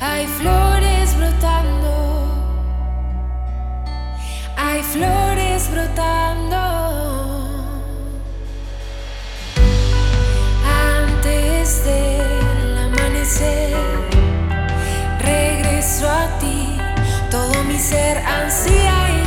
Hay 0.00 0.26
flores 0.26 1.16
brotando 1.16 1.92
hay 4.56 4.82
flores 4.82 5.70
brotando. 5.70 6.58
Antes 10.96 11.84
del 11.84 12.78
amanecer, 12.78 13.76
regreso 15.20 16.08
a 16.08 16.38
ti, 16.38 16.78
todo 17.30 17.62
mi 17.64 17.78
ser 17.78 18.18
ansía 18.18 19.21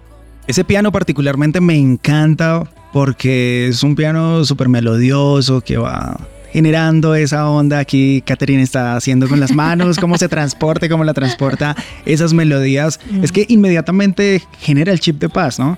Ese 0.47 0.63
piano 0.63 0.93
particularmente 0.93 1.59
me 1.59 1.75
encanta 1.75 2.63
porque 2.93 3.67
es 3.67 3.83
un 3.83 3.95
piano 3.95 4.45
súper 4.45 4.69
melodioso 4.69 5.59
que 5.59 5.75
va 5.77 6.17
generando 6.51 7.15
esa 7.15 7.49
onda 7.49 7.79
aquí 7.79 8.21
Catherine 8.25 8.61
está 8.61 8.95
haciendo 8.95 9.27
con 9.27 9.39
las 9.39 9.53
manos, 9.53 9.97
cómo 9.97 10.17
se 10.17 10.27
transporte, 10.27 10.89
cómo 10.89 11.03
la 11.03 11.13
transporta 11.13 11.75
esas 12.05 12.33
melodías. 12.33 12.99
Es 13.21 13.31
que 13.31 13.45
inmediatamente 13.49 14.43
genera 14.59 14.91
el 14.91 14.99
chip 14.99 15.19
de 15.19 15.29
paz, 15.29 15.59
¿no? 15.59 15.77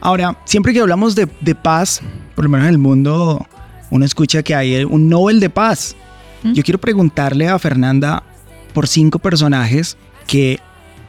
Ahora, 0.00 0.36
siempre 0.44 0.72
que 0.72 0.80
hablamos 0.80 1.14
de, 1.14 1.28
de 1.40 1.54
paz, 1.54 2.00
por 2.34 2.44
lo 2.44 2.50
menos 2.50 2.66
en 2.66 2.72
el 2.72 2.78
mundo, 2.78 3.46
uno 3.90 4.04
escucha 4.04 4.42
que 4.42 4.54
hay 4.54 4.84
un 4.84 5.08
Nobel 5.08 5.38
de 5.38 5.50
paz. 5.50 5.94
Yo 6.42 6.64
quiero 6.64 6.80
preguntarle 6.80 7.48
a 7.48 7.58
Fernanda 7.58 8.24
por 8.74 8.88
cinco 8.88 9.20
personajes 9.20 9.96
que 10.26 10.58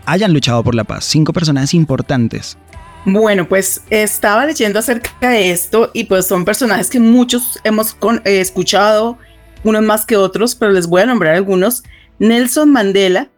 hayan 0.06 0.34
luchado 0.34 0.64
por 0.64 0.76
la 0.76 0.84
paz, 0.84 1.06
cinco 1.06 1.34
personajes 1.34 1.74
importantes. 1.74 2.58
Bueno, 3.06 3.48
pues 3.50 3.82
estaba 3.90 4.46
leyendo 4.46 4.80
acerca 4.80 5.30
de 5.30 5.52
esto 5.52 5.92
y 5.94 6.06
pues 6.06 6.26
son 6.26 6.46
personajes 6.46 6.90
que 6.90 7.00
muchos 7.00 7.60
hemos 7.66 7.98
eh, 8.24 8.40
escuchado, 8.40 9.18
unos 9.64 9.82
más 9.84 10.06
que 10.06 10.16
otros, 10.16 10.56
pero 10.56 10.72
les 10.72 10.88
voy 10.88 11.02
a 11.02 11.06
nombrar 11.06 11.36
algunos. 11.36 11.84
Nelson 12.20 12.72
Mandela, 12.72 13.30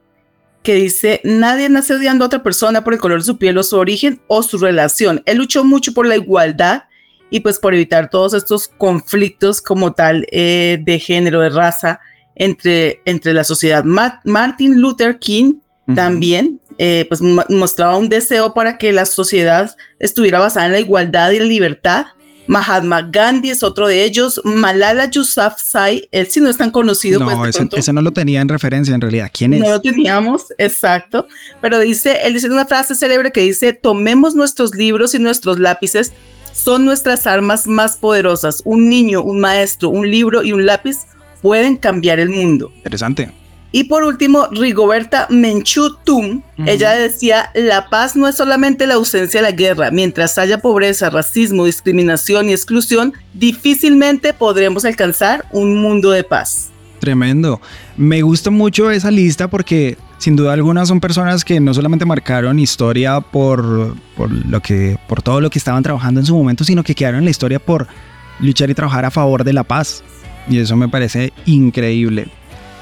que 0.62 0.76
dice, 0.76 1.20
nadie 1.24 1.70
nace 1.70 1.96
odiando 1.96 2.26
a 2.26 2.28
otra 2.28 2.44
persona 2.44 2.84
por 2.84 2.94
el 2.94 3.00
color 3.00 3.20
de 3.20 3.26
su 3.26 3.38
piel 3.38 3.58
o 3.58 3.64
su 3.64 3.78
origen 3.78 4.22
o 4.28 4.44
su 4.44 4.60
relación. 4.60 5.24
Él 5.26 5.38
luchó 5.40 5.64
mucho 5.64 5.94
por 5.94 6.06
la 6.06 6.16
igualdad 6.16 6.84
y 7.32 7.40
pues 7.40 7.58
por 7.58 7.74
evitar 7.74 8.10
todos 8.12 8.36
estos 8.36 8.68
conflictos 8.68 9.62
como 9.62 9.94
tal 9.94 10.28
eh, 10.32 10.78
de 10.82 11.00
género, 11.00 11.42
de 11.42 11.50
raza 11.50 12.00
entre, 12.36 13.02
entre 13.06 13.34
la 13.34 13.44
sociedad. 13.44 13.84
Martin 13.84 14.80
Luther 14.80 15.18
King 15.18 15.56
también 15.94 16.60
eh, 16.78 17.06
pues 17.08 17.22
mostraba 17.22 17.98
un 17.98 18.10
deseo 18.10 18.54
para 18.54 18.78
que 18.78 18.92
la 18.92 19.06
sociedad 19.06 19.76
estuviera 20.00 20.40
basada 20.40 20.66
en 20.66 20.74
la 20.74 20.80
igualdad 20.80 21.32
y 21.32 21.40
la 21.40 21.46
libertad. 21.46 22.08
Mahatma 22.48 23.02
Gandhi 23.02 23.50
es 23.50 23.64
otro 23.64 23.88
de 23.88 24.04
ellos. 24.04 24.40
Malala 24.44 25.10
Yousafzai, 25.10 26.08
él 26.12 26.28
sí 26.30 26.40
no 26.42 26.50
es 26.50 26.58
tan 26.58 26.72
conocido. 26.72 27.20
No, 27.20 27.38
pues, 27.38 27.60
ese, 27.74 27.94
no 27.94 28.02
lo 28.02 28.12
tenía 28.12 28.42
en 28.42 28.50
referencia 28.50 28.94
en 28.94 29.02
realidad. 29.02 29.32
¿Quién 29.34 29.54
es? 29.54 29.62
No 29.62 29.70
lo 29.70 29.82
teníamos, 29.82 30.48
exacto. 30.58 31.28
Pero 31.62 31.80
dice, 31.80 32.20
él 32.24 32.34
dice 32.34 32.50
una 32.50 32.66
frase 32.66 32.94
célebre 32.94 33.32
que 33.32 33.42
dice, 33.42 33.74
tomemos 33.74 34.36
nuestros 34.36 34.76
libros 34.76 35.16
y 35.16 35.20
nuestros 35.20 35.60
lápices, 35.60 36.14
son 36.54 36.86
nuestras 36.86 37.26
armas 37.26 37.68
más 37.68 37.98
poderosas. 37.98 38.62
Un 38.64 38.90
niño, 38.90 39.24
un 39.24 39.40
maestro, 39.40 39.90
un 39.90 40.10
libro 40.10 40.44
y 40.44 40.54
un 40.54 40.66
lápiz 40.66 40.98
pueden 41.42 41.78
cambiar 41.78 42.20
el 42.20 42.30
mundo. 42.30 42.72
Interesante. 42.76 43.32
Y 43.76 43.84
por 43.84 44.06
último, 44.06 44.48
Rigoberta 44.52 45.28
Menchú 45.30 45.98
Tum, 46.06 46.42
ella 46.66 46.94
decía, 46.94 47.52
la 47.54 47.90
paz 47.90 48.16
no 48.16 48.26
es 48.26 48.38
solamente 48.38 48.88
la 48.88 48.94
ausencia 48.94 49.42
de 49.42 49.50
la 49.50 49.54
guerra, 49.54 49.92
mientras 49.92 50.38
haya 50.38 50.60
pobreza, 50.60 51.10
racismo, 51.10 51.66
discriminación 51.66 52.48
y 52.48 52.54
exclusión, 52.54 53.12
difícilmente 53.34 54.34
podremos 54.34 54.86
alcanzar 54.86 55.44
un 55.52 55.76
mundo 55.76 56.12
de 56.12 56.24
paz. 56.24 56.70
Tremendo. 57.02 57.60
Me 57.98 58.22
gusta 58.22 58.50
mucho 58.50 58.90
esa 58.92 59.12
lista 59.12 59.50
porque 59.50 59.98
sin 60.20 60.38
duda 60.38 60.54
alguna 60.54 60.86
son 60.86 61.02
personas 61.02 61.44
que 61.44 61.60
no 61.60 61.74
solamente 61.74 62.06
marcaron 62.06 62.58
historia 62.60 63.20
por, 63.20 63.94
por, 64.16 64.32
lo 64.32 64.62
que, 64.62 64.98
por 65.10 65.22
todo 65.22 65.42
lo 65.42 65.50
que 65.50 65.60
estaban 65.60 65.84
trabajando 65.84 66.22
en 66.22 66.26
su 66.26 66.34
momento, 66.34 66.64
sino 66.64 66.82
que 66.82 66.96
quedaron 66.96 67.20
en 67.20 67.26
la 67.26 67.32
historia 67.32 67.60
por 67.60 67.88
luchar 68.40 68.70
y 68.70 68.74
trabajar 68.74 69.04
a 69.04 69.12
favor 69.12 69.44
de 69.44 69.52
la 69.52 69.66
paz. 69.66 70.02
Y 70.48 70.60
eso 70.60 70.78
me 70.78 70.88
parece 70.88 71.34
increíble. 71.46 72.30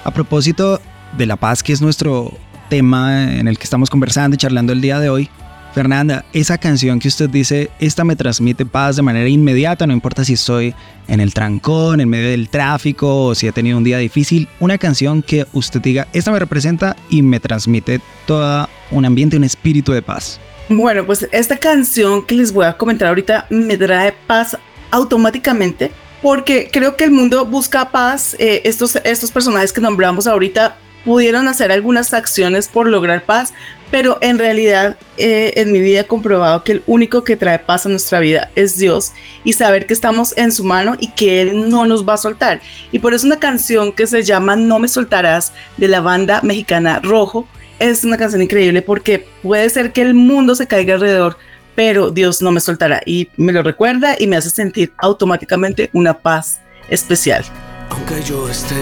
A 0.04 0.12
propósito 0.12 0.82
de 1.18 1.26
la 1.26 1.38
paz, 1.38 1.64
que 1.64 1.72
es 1.72 1.82
nuestro 1.82 2.34
tema 2.70 3.34
en 3.34 3.48
el 3.48 3.58
que 3.58 3.64
estamos 3.64 3.90
conversando 3.90 4.36
y 4.36 4.38
charlando 4.38 4.74
el 4.74 4.82
día 4.82 5.00
de 5.00 5.10
hoy, 5.10 5.30
Fernanda, 5.74 6.24
esa 6.34 6.58
canción 6.58 7.00
que 7.00 7.08
usted 7.08 7.30
dice, 7.30 7.72
esta 7.80 8.04
me 8.04 8.16
transmite 8.16 8.66
paz 8.66 8.96
de 8.96 9.02
manera 9.02 9.28
inmediata, 9.28 9.88
no 9.88 9.94
importa 9.94 10.24
si 10.24 10.34
estoy 10.34 10.76
en 11.08 11.20
el 11.20 11.34
trancón, 11.34 12.00
en 12.00 12.10
medio 12.10 12.30
del 12.30 12.50
tráfico 12.50 13.26
o 13.26 13.36
si 13.36 13.48
he 13.48 13.52
tenido 13.52 13.78
un 13.78 13.84
día 13.84 13.98
difícil, 13.98 14.48
una 14.60 14.78
canción 14.78 15.24
que 15.24 15.48
usted 15.54 15.82
diga, 15.82 16.08
esta 16.14 16.32
me 16.32 16.38
representa 16.38 16.96
y 17.10 17.24
me 17.24 17.40
transmite 17.40 18.02
todo 18.28 18.70
un 18.92 19.06
ambiente, 19.06 19.38
un 19.38 19.46
espíritu 19.46 19.94
de 19.94 20.02
paz. 20.02 20.40
Bueno, 20.70 21.06
pues 21.06 21.28
esta 21.32 21.58
canción 21.58 22.26
que 22.26 22.36
les 22.36 22.54
voy 22.54 22.66
a 22.66 22.78
comentar 22.78 23.08
ahorita 23.08 23.48
me 23.50 23.78
trae 23.78 24.14
paz 24.28 24.58
automáticamente 24.92 25.92
porque 26.24 26.70
creo 26.72 26.96
que 26.96 27.04
el 27.04 27.12
mundo 27.12 27.46
busca 27.46 27.92
paz. 27.92 28.36
Eh, 28.40 28.62
estos, 28.64 28.96
estos 29.04 29.30
personajes 29.30 29.74
que 29.74 29.82
nombramos 29.82 30.26
ahorita 30.26 30.78
pudieron 31.04 31.50
hacer 31.50 31.70
algunas 31.70 32.14
acciones 32.14 32.70
por 32.70 32.88
lograr 32.88 33.26
paz, 33.26 33.54
pero 33.92 34.18
en 34.22 34.40
realidad 34.40 34.96
eh, 35.18 35.52
en 35.58 35.74
mi 35.74 35.82
vida 35.82 36.00
he 36.00 36.08
comprobado 36.08 36.64
que 36.64 36.72
el 36.72 36.84
único 36.88 37.26
que 37.26 37.36
trae 37.36 37.60
paz 37.60 37.86
a 37.86 37.90
nuestra 37.90 38.22
vida 38.22 38.50
es 38.56 38.78
Dios 38.78 39.12
y 39.44 39.52
saber 39.52 39.86
que 39.86 39.94
estamos 39.94 40.34
en 40.38 40.54
su 40.54 40.64
mano 40.64 40.96
y 40.98 41.10
que 41.10 41.42
Él 41.42 41.70
no 41.70 41.86
nos 41.86 42.08
va 42.08 42.14
a 42.14 42.18
soltar. 42.18 42.62
Y 42.94 43.00
por 43.00 43.14
eso 43.14 43.28
una 43.28 43.40
canción 43.40 43.92
que 43.92 44.08
se 44.08 44.24
llama 44.24 44.56
No 44.56 44.80
me 44.80 44.88
soltarás 44.88 45.52
de 45.76 45.90
la 45.90 46.00
banda 46.00 46.40
mexicana 46.42 47.02
Rojo 47.04 47.46
es 47.80 48.06
una 48.06 48.18
canción 48.18 48.42
increíble 48.42 48.82
porque 48.82 49.28
puede 49.42 49.70
ser 49.70 49.92
que 49.92 50.02
el 50.02 50.14
mundo 50.14 50.56
se 50.56 50.68
caiga 50.68 50.94
alrededor, 50.94 51.38
pero 51.76 52.12
Dios 52.12 52.42
no 52.42 52.52
me 52.52 52.60
soltará 52.60 53.02
y 53.06 53.30
me 53.38 53.52
lo 53.52 53.64
recuerda 53.64 54.16
y 54.18 54.28
me 54.28 54.36
hace 54.36 54.50
sentir 54.50 54.94
automáticamente 54.98 55.90
una 55.94 56.14
paz 56.14 56.60
especial. 56.90 57.44
Aunque 57.90 58.22
yo 58.24 58.50
esté 58.50 58.76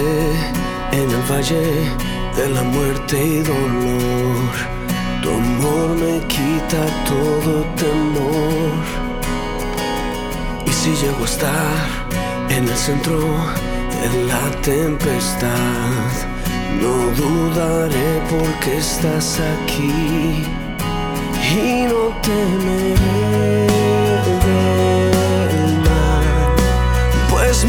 en 0.92 1.10
el 1.10 1.22
valle 1.30 1.62
de 2.36 2.48
la 2.50 2.62
muerte 2.62 3.16
y 3.22 3.42
dolor, 3.42 4.50
tu 5.22 5.30
amor 5.30 5.88
me 5.96 6.26
quita 6.26 6.86
todo 7.06 7.64
temor. 7.76 8.72
Y 10.66 10.70
si 10.70 10.90
llego 10.90 11.22
a 11.22 11.24
estar 11.24 12.02
en 12.50 12.68
el 12.68 12.76
centro 12.76 13.18
de 14.02 14.24
la 14.26 14.60
tempestad, 14.62 15.48
no 16.80 17.10
dudaré 17.14 18.22
porque 18.28 18.78
estás 18.78 19.40
aquí 19.40 20.44
pues. 27.30 27.66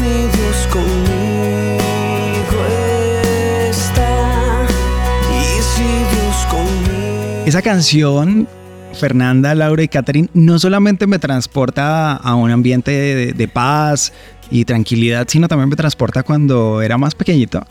Esa 7.46 7.60
canción 7.62 8.48
Fernanda, 8.94 9.54
Laura 9.54 9.82
y 9.82 9.88
Catherine 9.88 10.28
no 10.32 10.58
solamente 10.58 11.06
me 11.06 11.18
transporta 11.18 12.14
a 12.16 12.34
un 12.36 12.50
ambiente 12.50 12.90
de, 12.90 13.32
de, 13.34 13.48
paz 13.48 14.12
y 14.50 14.64
tranquilidad, 14.64 15.26
sino 15.28 15.46
también 15.46 15.68
me 15.68 15.76
transporta 15.76 16.22
cuando 16.22 16.80
era 16.80 16.96
más 16.96 17.14
pequeñito. 17.14 17.66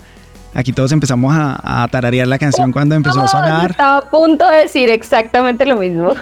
Aquí 0.54 0.72
todos 0.72 0.92
empezamos 0.92 1.34
a, 1.36 1.84
a 1.84 1.88
tararear 1.88 2.28
la 2.28 2.38
canción 2.38 2.72
cuando 2.72 2.96
empezó 2.96 3.22
a 3.22 3.28
sonar. 3.28 3.72
Estaba 3.72 3.98
a 3.98 4.10
punto 4.10 4.48
de 4.50 4.58
decir 4.58 4.90
exactamente 4.90 5.66
lo 5.66 5.78
mismo. 5.78 6.14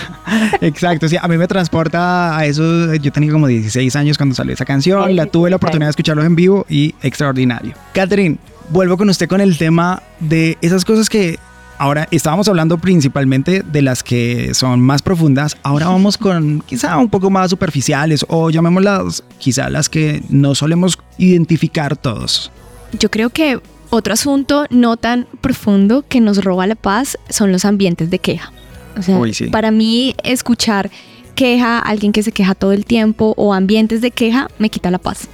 Exacto, 0.60 1.08
sí, 1.08 1.16
a 1.20 1.28
mí 1.28 1.36
me 1.36 1.46
transporta 1.46 2.36
a 2.36 2.46
eso. 2.46 2.94
Yo 2.94 3.12
tenía 3.12 3.30
como 3.30 3.46
16 3.46 3.94
años 3.96 4.16
cuando 4.16 4.34
salió 4.34 4.54
esa 4.54 4.64
canción, 4.64 5.14
la 5.14 5.26
tuve 5.26 5.50
la 5.50 5.56
oportunidad 5.56 5.88
de 5.88 5.90
escucharlo 5.90 6.24
en 6.24 6.34
vivo 6.34 6.64
y 6.68 6.94
extraordinario. 7.02 7.74
Catherine, 7.92 8.38
vuelvo 8.70 8.96
con 8.96 9.08
usted 9.10 9.28
con 9.28 9.40
el 9.40 9.58
tema 9.58 10.02
de 10.20 10.56
esas 10.60 10.84
cosas 10.84 11.08
que 11.08 11.38
Ahora 11.76 12.06
estábamos 12.12 12.48
hablando 12.48 12.78
principalmente 12.78 13.62
de 13.62 13.82
las 13.82 14.04
que 14.04 14.54
son 14.54 14.80
más 14.80 15.02
profundas. 15.02 15.56
Ahora 15.64 15.88
vamos 15.88 16.16
con 16.16 16.60
quizá 16.66 16.96
un 16.98 17.10
poco 17.10 17.30
más 17.30 17.50
superficiales 17.50 18.24
o 18.28 18.50
llamémoslas 18.50 19.24
quizá 19.38 19.68
las 19.70 19.88
que 19.88 20.22
no 20.28 20.54
solemos 20.54 20.98
identificar 21.18 21.96
todos. 21.96 22.52
Yo 22.98 23.10
creo 23.10 23.30
que 23.30 23.60
otro 23.94 24.14
asunto 24.14 24.66
no 24.70 24.96
tan 24.96 25.26
profundo 25.40 26.04
que 26.08 26.20
nos 26.20 26.42
roba 26.44 26.66
la 26.66 26.74
paz 26.74 27.18
son 27.30 27.52
los 27.52 27.64
ambientes 27.64 28.10
de 28.10 28.18
queja. 28.18 28.52
O 28.96 29.02
sea, 29.02 29.18
para 29.50 29.70
mí 29.70 30.14
escuchar 30.22 30.90
queja, 31.34 31.78
alguien 31.78 32.12
que 32.12 32.22
se 32.22 32.32
queja 32.32 32.54
todo 32.54 32.72
el 32.72 32.86
tiempo 32.86 33.34
o 33.36 33.54
ambientes 33.54 34.00
de 34.00 34.10
queja 34.10 34.48
me 34.58 34.68
quita 34.68 34.90
la 34.90 34.98
paz. 34.98 35.28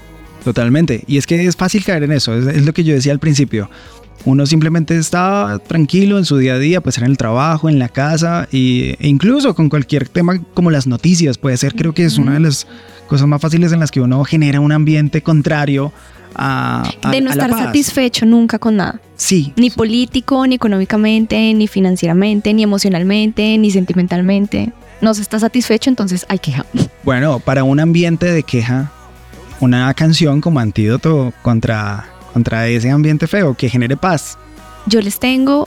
Totalmente. 0.45 1.05
Y 1.07 1.19
es 1.19 1.27
que 1.27 1.47
es 1.47 1.57
fácil 1.57 1.85
caer 1.85 2.05
en 2.05 2.13
eso. 2.13 2.35
Es, 2.35 2.65
lo 2.65 2.73
que 2.73 2.85
yo 2.85 2.95
decía 2.95 3.13
al 3.13 3.19
principio. 3.19 3.69
Uno 4.25 4.45
simplemente 4.47 4.97
está 4.99 5.59
tranquilo 5.67 6.19
en 6.19 6.27
su 6.27 6.37
día 6.37 6.55
a 6.55 6.59
día, 6.59 6.83
puede 6.83 6.93
ser 6.93 7.05
en 7.05 7.11
el 7.11 7.17
trabajo, 7.17 7.71
en 7.71 7.79
la 7.79 7.89
casa 7.89 8.47
e 8.53 8.97
incluso 9.01 9.55
con 9.55 9.71
cualquier 9.71 10.09
tema 10.09 10.43
como 10.53 10.71
las 10.71 10.87
noticias. 10.87 11.39
Puede 11.39 11.57
ser, 11.57 11.75
creo 11.75 11.95
que 11.95 12.05
es 12.05 12.19
una 12.19 12.35
de 12.35 12.41
las 12.41 12.67
cosas 13.07 13.27
más 13.27 13.41
fáciles 13.41 13.73
en 13.73 13.81
las 13.81 13.91
que 13.91 14.01
uno 14.01 14.23
genera 14.25 14.61
un 14.61 14.73
ambiente 14.73 15.23
contrario 15.23 15.93
de 16.37 17.21
no 17.21 17.31
estar 17.31 17.51
satisfecho 17.51 18.27
nunca 18.27 18.59
con 18.59 18.77
nada. 18.77 19.01
Sí. 19.17 19.53
Ni 19.57 19.71
político, 19.71 20.47
ni 20.47 20.55
económicamente, 20.55 21.53
ni 21.55 21.67
financieramente, 21.67 22.55
ni 22.55 22.63
emocionalmente, 22.63 23.59
ni 23.59 23.71
sentimentalmente. 23.71 24.73
No 25.01 25.15
se 25.15 25.23
está 25.23 25.39
satisfecho, 25.39 25.91
entonces 25.91 26.27
hay 26.29 26.39
queja. 26.39 26.65
Bueno, 27.03 27.41
para 27.41 27.65
un 27.65 27.81
ambiente 27.81 28.27
de 28.31 28.43
queja, 28.43 28.93
una 29.61 29.93
canción 29.95 30.43
como 30.43 30.61
antídoto 30.61 31.33
contra, 31.41 32.11
contra 32.35 32.69
ese 32.69 32.91
ambiente 32.91 33.27
feo 33.27 33.55
que 33.55 33.71
genere 33.71 33.97
paz. 33.97 34.37
Yo 34.85 35.01
les 35.01 35.19
tengo, 35.19 35.67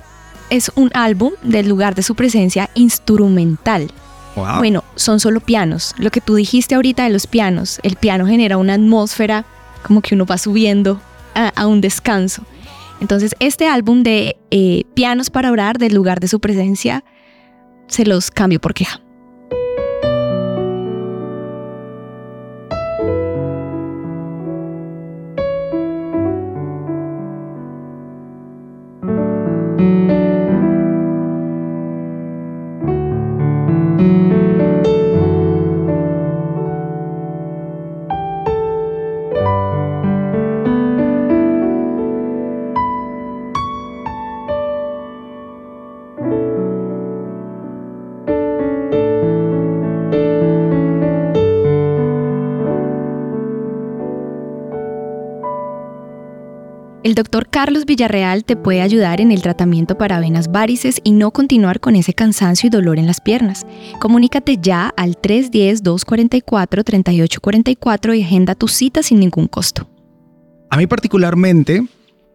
es 0.51 0.71
un 0.75 0.91
álbum 0.93 1.31
del 1.41 1.67
lugar 1.67 1.95
de 1.95 2.03
su 2.03 2.13
presencia 2.13 2.69
instrumental. 2.75 3.91
Bueno, 4.35 4.83
son 4.95 5.19
solo 5.19 5.39
pianos. 5.39 5.93
Lo 5.97 6.09
que 6.11 6.21
tú 6.21 6.35
dijiste 6.35 6.75
ahorita 6.75 7.03
de 7.03 7.09
los 7.09 7.27
pianos, 7.27 7.79
el 7.83 7.95
piano 7.95 8.25
genera 8.25 8.57
una 8.57 8.73
atmósfera 8.73 9.45
como 9.83 10.01
que 10.01 10.15
uno 10.15 10.25
va 10.25 10.37
subiendo 10.37 10.99
a, 11.35 11.67
un 11.67 11.81
descanso. 11.81 12.43
Entonces, 13.01 13.35
este 13.39 13.67
álbum 13.67 14.03
de 14.03 14.37
eh, 14.51 14.83
Pianos 14.93 15.29
para 15.29 15.51
Orar, 15.51 15.77
del 15.77 15.93
lugar 15.93 16.19
de 16.19 16.27
su 16.27 16.39
presencia, 16.39 17.03
se 17.87 18.05
los 18.05 18.31
cambio 18.31 18.59
por 18.59 18.73
queja. 18.73 19.02
El 57.13 57.15
doctor 57.15 57.47
Carlos 57.47 57.85
Villarreal 57.85 58.43
te 58.43 58.55
puede 58.55 58.81
ayudar 58.81 59.21
en 59.21 59.31
el 59.31 59.43
tratamiento 59.43 59.99
para 59.99 60.19
venas 60.19 60.51
varices 60.51 60.99
y 61.03 61.11
no 61.11 61.29
continuar 61.29 61.79
con 61.79 61.95
ese 61.95 62.15
cansancio 62.15 62.65
y 62.65 62.71
dolor 62.71 62.97
en 62.97 63.05
las 63.05 63.21
piernas. 63.21 63.67
Comunícate 63.99 64.57
ya 64.59 64.91
al 64.97 65.21
310-244-3844 65.21 68.17
y 68.17 68.23
agenda 68.23 68.55
tu 68.55 68.67
cita 68.67 69.03
sin 69.03 69.19
ningún 69.19 69.47
costo. 69.47 69.87
A 70.71 70.77
mí 70.77 70.87
particularmente, 70.87 71.85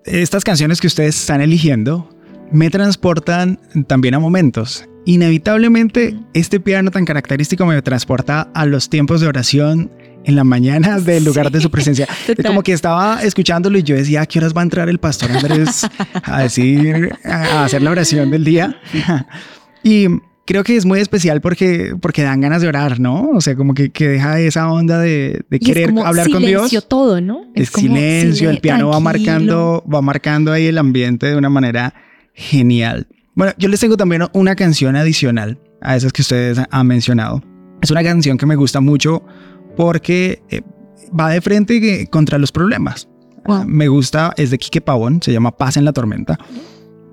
estas 0.04 0.44
canciones 0.44 0.80
que 0.80 0.86
ustedes 0.86 1.18
están 1.18 1.40
eligiendo 1.40 2.08
me 2.52 2.70
transportan 2.70 3.58
también 3.88 4.14
a 4.14 4.20
momentos. 4.20 4.84
Inevitablemente, 5.06 6.16
este 6.34 6.60
piano 6.60 6.92
tan 6.92 7.04
característico 7.04 7.66
me 7.66 7.82
transporta 7.82 8.42
a 8.54 8.64
los 8.64 8.88
tiempos 8.88 9.20
de 9.20 9.26
oración 9.26 9.90
en 10.28 10.36
la 10.36 10.44
mañana 10.44 11.00
del 11.00 11.24
lugar 11.24 11.50
de 11.50 11.60
su 11.60 11.70
presencia. 11.70 12.06
Como 12.46 12.62
que 12.62 12.72
estaba 12.72 13.22
escuchándolo 13.22 13.78
y 13.78 13.82
yo 13.82 13.96
decía, 13.96 14.20
¿a 14.20 14.26
qué 14.26 14.38
horas 14.38 14.52
va 14.54 14.60
a 14.60 14.64
entrar 14.64 14.88
el 14.90 14.98
pastor 14.98 15.32
Andrés 15.32 15.88
a 16.22 16.42
decir, 16.42 17.10
a 17.24 17.64
hacer 17.64 17.82
la 17.82 17.90
oración 17.90 18.30
del 18.30 18.44
día? 18.44 18.78
y 19.82 20.06
creo 20.44 20.64
que 20.64 20.76
es 20.76 20.84
muy 20.84 21.00
especial 21.00 21.40
porque, 21.40 21.94
porque 21.98 22.22
dan 22.22 22.42
ganas 22.42 22.60
de 22.60 22.68
orar, 22.68 23.00
¿no? 23.00 23.30
O 23.30 23.40
sea, 23.40 23.56
como 23.56 23.72
que, 23.72 23.90
que 23.90 24.06
deja 24.06 24.38
esa 24.38 24.70
onda 24.70 24.98
de, 24.98 25.40
de 25.48 25.58
querer 25.58 25.94
hablar 26.04 26.28
con 26.28 26.42
Dios. 26.42 26.68
Silencio 26.68 26.82
todo, 26.82 27.22
¿no? 27.22 27.46
Es, 27.54 27.70
silencio, 27.70 28.50
el 28.50 28.60
piano 28.60 28.90
va 28.90 29.00
marcando, 29.00 29.82
va 29.92 30.02
marcando 30.02 30.52
ahí 30.52 30.66
el 30.66 30.76
ambiente 30.76 31.26
de 31.26 31.36
una 31.36 31.48
manera 31.48 31.94
genial. 32.34 33.08
Bueno, 33.34 33.54
yo 33.56 33.68
les 33.68 33.80
tengo 33.80 33.96
también 33.96 34.24
una 34.34 34.54
canción 34.56 34.94
adicional 34.94 35.58
a 35.80 35.96
esas 35.96 36.12
que 36.12 36.20
ustedes 36.20 36.60
han 36.70 36.86
mencionado. 36.86 37.42
Es 37.80 37.90
una 37.90 38.02
canción 38.02 38.36
que 38.36 38.44
me 38.44 38.56
gusta 38.56 38.80
mucho 38.80 39.22
porque 39.78 40.42
eh, 40.50 40.62
va 41.18 41.30
de 41.30 41.40
frente 41.40 42.08
contra 42.08 42.36
los 42.36 42.50
problemas. 42.50 43.08
Me 43.64 43.86
gusta, 43.86 44.34
es 44.36 44.50
de 44.50 44.58
Quique 44.58 44.80
Pavón, 44.80 45.22
se 45.22 45.32
llama 45.32 45.56
Paz 45.56 45.76
en 45.76 45.84
la 45.84 45.92
Tormenta. 45.92 46.36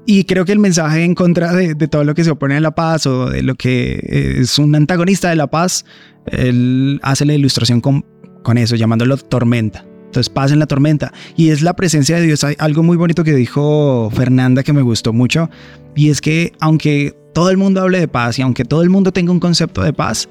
Y 0.07 0.23
creo 0.23 0.45
que 0.45 0.51
el 0.51 0.57
mensaje 0.57 1.03
en 1.03 1.13
contra 1.13 1.53
de, 1.53 1.75
todo 1.87 2.03
lo 2.03 2.15
que 2.15 2.23
se 2.23 2.31
opone 2.31 2.57
a 2.57 2.59
la 2.59 2.73
paz 2.73 3.05
o 3.05 3.29
de 3.29 3.43
lo 3.43 3.53
que 3.53 4.35
es 4.39 4.57
un 4.57 4.73
antagonista 4.73 5.29
de 5.29 5.35
la 5.35 5.45
paz, 5.45 5.85
él 6.25 6.99
hace 7.03 7.25
la 7.25 7.35
ilustración 7.35 7.81
con, 7.81 8.03
con 8.41 8.57
eso, 8.57 8.75
llamándolo 8.75 9.15
tormenta. 9.17 9.85
Entonces, 10.07 10.31
paz 10.31 10.51
en 10.51 10.57
la 10.57 10.65
tormenta. 10.65 11.13
Y 11.37 11.49
es 11.49 11.61
la 11.61 11.75
presencia 11.75 12.15
de 12.15 12.23
Dios. 12.23 12.43
Hay 12.43 12.55
algo 12.57 12.81
muy 12.81 12.97
bonito 12.97 13.23
que 13.23 13.35
dijo 13.35 14.09
Fernanda 14.11 14.63
que 14.63 14.73
me 14.73 14.81
gustó 14.81 15.13
mucho. 15.13 15.51
Y 15.95 16.09
es 16.09 16.19
que 16.19 16.51
aunque 16.59 17.15
todo 17.35 17.51
el 17.51 17.57
mundo 17.57 17.81
hable 17.81 17.99
de 17.99 18.07
paz 18.07 18.39
y 18.39 18.41
aunque 18.41 18.65
todo 18.65 18.81
el 18.81 18.89
mundo 18.89 19.11
tenga 19.11 19.31
un 19.31 19.39
concepto 19.39 19.83
de 19.83 19.93
paz, 19.93 20.27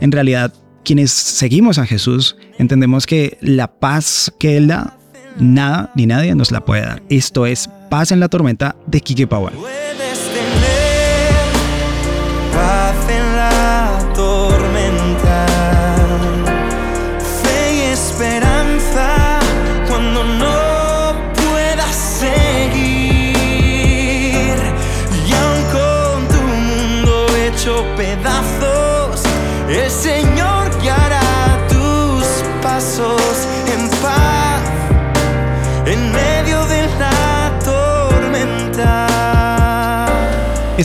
en 0.00 0.12
realidad 0.12 0.54
quienes 0.84 1.10
seguimos 1.12 1.78
a 1.78 1.86
Jesús 1.86 2.36
entendemos 2.58 3.06
que 3.06 3.38
la 3.40 3.68
paz 3.68 4.32
que 4.38 4.56
Él 4.56 4.68
da, 4.68 4.96
nada 5.38 5.90
ni 5.94 6.06
nadie 6.06 6.34
nos 6.34 6.50
la 6.50 6.64
puede 6.64 6.82
dar. 6.82 7.02
Esto 7.08 7.46
es 7.46 7.68
Paz 7.90 8.12
en 8.12 8.20
la 8.20 8.28
Tormenta 8.28 8.76
de 8.86 9.00
Kike 9.00 9.26
Powell. 9.26 9.54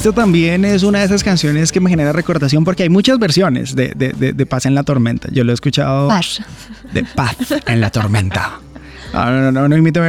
Esto 0.08 0.22
también 0.22 0.64
es 0.64 0.84
una 0.84 1.00
de 1.00 1.06
esas 1.06 1.22
canciones 1.22 1.74
que 1.74 1.82
me 1.82 1.90
genera 1.90 2.14
recordación 2.14 2.64
porque 2.64 2.84
hay 2.84 2.88
muchas 2.88 3.20
versiones 3.20 3.76
de, 3.76 3.90
de, 3.94 4.46
Paz 4.46 4.66
en 4.66 4.74
la 4.74 4.84
Tormenta. 4.84 5.28
Yo 5.34 5.44
lo 5.44 5.52
he 5.52 5.54
escuchado. 5.54 6.08
Paz. 6.08 6.40
De 6.94 7.04
Paz 7.04 7.36
en 7.68 7.82
la 7.82 7.90
Tormenta. 7.90 8.62
No, 9.14 9.26
no, 9.30 9.52
no, 9.52 9.68
no 9.68 9.76
imito 9.76 10.00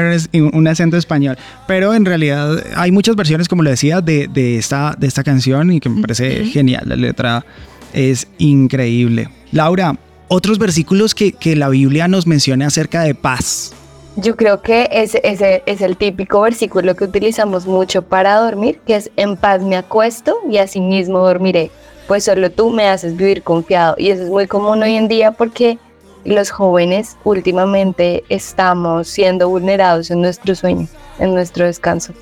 un 0.53 0.69
acento 0.69 0.97
español. 0.97 1.37
Pero 1.67 1.95
en 1.95 2.05
realidad 2.05 2.63
hay 2.77 2.93
muchas 2.93 3.17
versiones, 3.17 3.49
como 3.49 3.65
le 3.65 3.71
decía, 3.71 4.01
de, 4.01 4.29
de, 4.29 4.57
esta, 4.57 4.95
de 4.97 5.09
esta 5.09 5.25
canción 5.25 5.73
y 5.73 5.81
que 5.81 5.89
me 5.89 6.01
parece 6.01 6.45
genial. 6.45 6.85
La 6.87 6.95
letra 6.95 7.45
es 7.93 8.29
increíble. 8.39 9.29
Laura, 9.51 9.99
otros 10.29 10.61
versículos 10.61 11.13
que, 11.17 11.33
que 11.33 11.57
la 11.57 11.71
Biblia 11.71 12.07
nos 12.07 12.29
menciona 12.29 12.69
acerca 12.69 13.03
de 13.03 13.17
paz. 13.17 13.75
Yo 14.21 14.35
creo 14.35 14.63
que 14.63 14.89
ese, 14.91 15.21
ese, 15.23 15.63
es 15.67 15.81
el 15.81 15.97
típico 15.97 16.41
versículo 16.41 16.97
que 16.97 17.05
utilizamos 17.05 17.69
mucho 17.69 18.03
para 18.03 18.35
dormir, 18.35 18.81
que 18.85 18.97
es 18.97 19.13
en 19.15 19.37
paz 19.37 19.63
me 19.63 19.77
acuesto 19.77 20.41
y 20.51 20.59
asimismo 20.59 21.21
dormiré, 21.21 21.71
pues 22.09 22.25
solo 22.25 22.51
tú 22.51 22.71
me 22.71 22.89
haces 22.89 23.17
vivir 23.17 23.45
confiado. 23.45 23.95
Y 23.97 24.11
eso 24.11 24.25
es 24.25 24.29
muy 24.29 24.49
común 24.49 24.83
hoy 24.83 24.97
en 24.97 25.07
día 25.07 25.31
porque 25.31 25.79
los 26.25 26.51
jóvenes 26.51 27.17
últimamente 27.23 28.25
estamos 28.29 29.07
siendo 29.07 29.49
vulnerados 29.49 30.11
en 30.11 30.21
nuestro 30.21 30.57
sueño, 30.57 30.89
en 31.21 31.33
nuestro 31.33 31.67
descanso, 31.67 32.13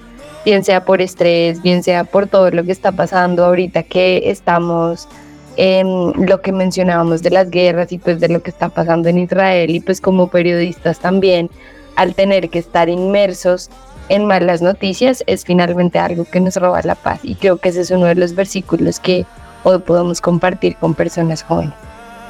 bien 0.45 0.65
sea 0.65 0.85
por 0.85 1.01
estrés, 1.01 1.63
bien 1.63 1.83
sea 1.83 2.05
por 2.05 2.27
todo 2.27 2.51
lo 2.51 2.63
que 2.63 2.73
está 2.73 2.93
pasando 2.93 3.43
ahorita 3.43 3.85
que 3.85 4.29
estamos 4.29 5.09
en 5.57 6.13
lo 6.27 6.43
que 6.43 6.53
mencionábamos 6.53 7.23
de 7.23 7.31
las 7.31 7.49
guerras 7.49 7.91
y 7.91 7.97
pues 7.97 8.21
de 8.21 8.29
lo 8.29 8.43
que 8.43 8.51
está 8.51 8.69
pasando 8.69 9.09
en 9.09 9.17
Israel 9.17 9.71
y 9.71 9.81
pues 9.81 10.03
como 10.03 10.29
periodistas 10.29 10.99
también 10.99 11.49
al 11.97 12.15
tener 12.15 12.51
que 12.51 12.59
estar 12.59 12.89
inmersos 12.89 13.71
en 14.09 14.27
malas 14.27 14.63
noticias 14.63 15.25
es 15.27 15.45
finalmente 15.45 15.99
algo 15.99 16.25
que 16.25 16.41
nos 16.41 16.57
roba 16.57 16.81
la 16.83 16.95
paz. 16.95 17.21
Y 17.23 17.35
creo 17.35 17.57
que 17.59 17.71
ese 17.71 17.81
es 17.81 17.91
uno 17.91 18.07
de 18.07 18.15
los 18.15 18.35
versículos 18.35 19.01
que 19.01 19.27
hoy 19.65 19.79
podemos 19.81 20.21
compartir 20.21 20.77
con 20.77 20.95
personas 20.95 21.43
jóvenes. 21.43 21.75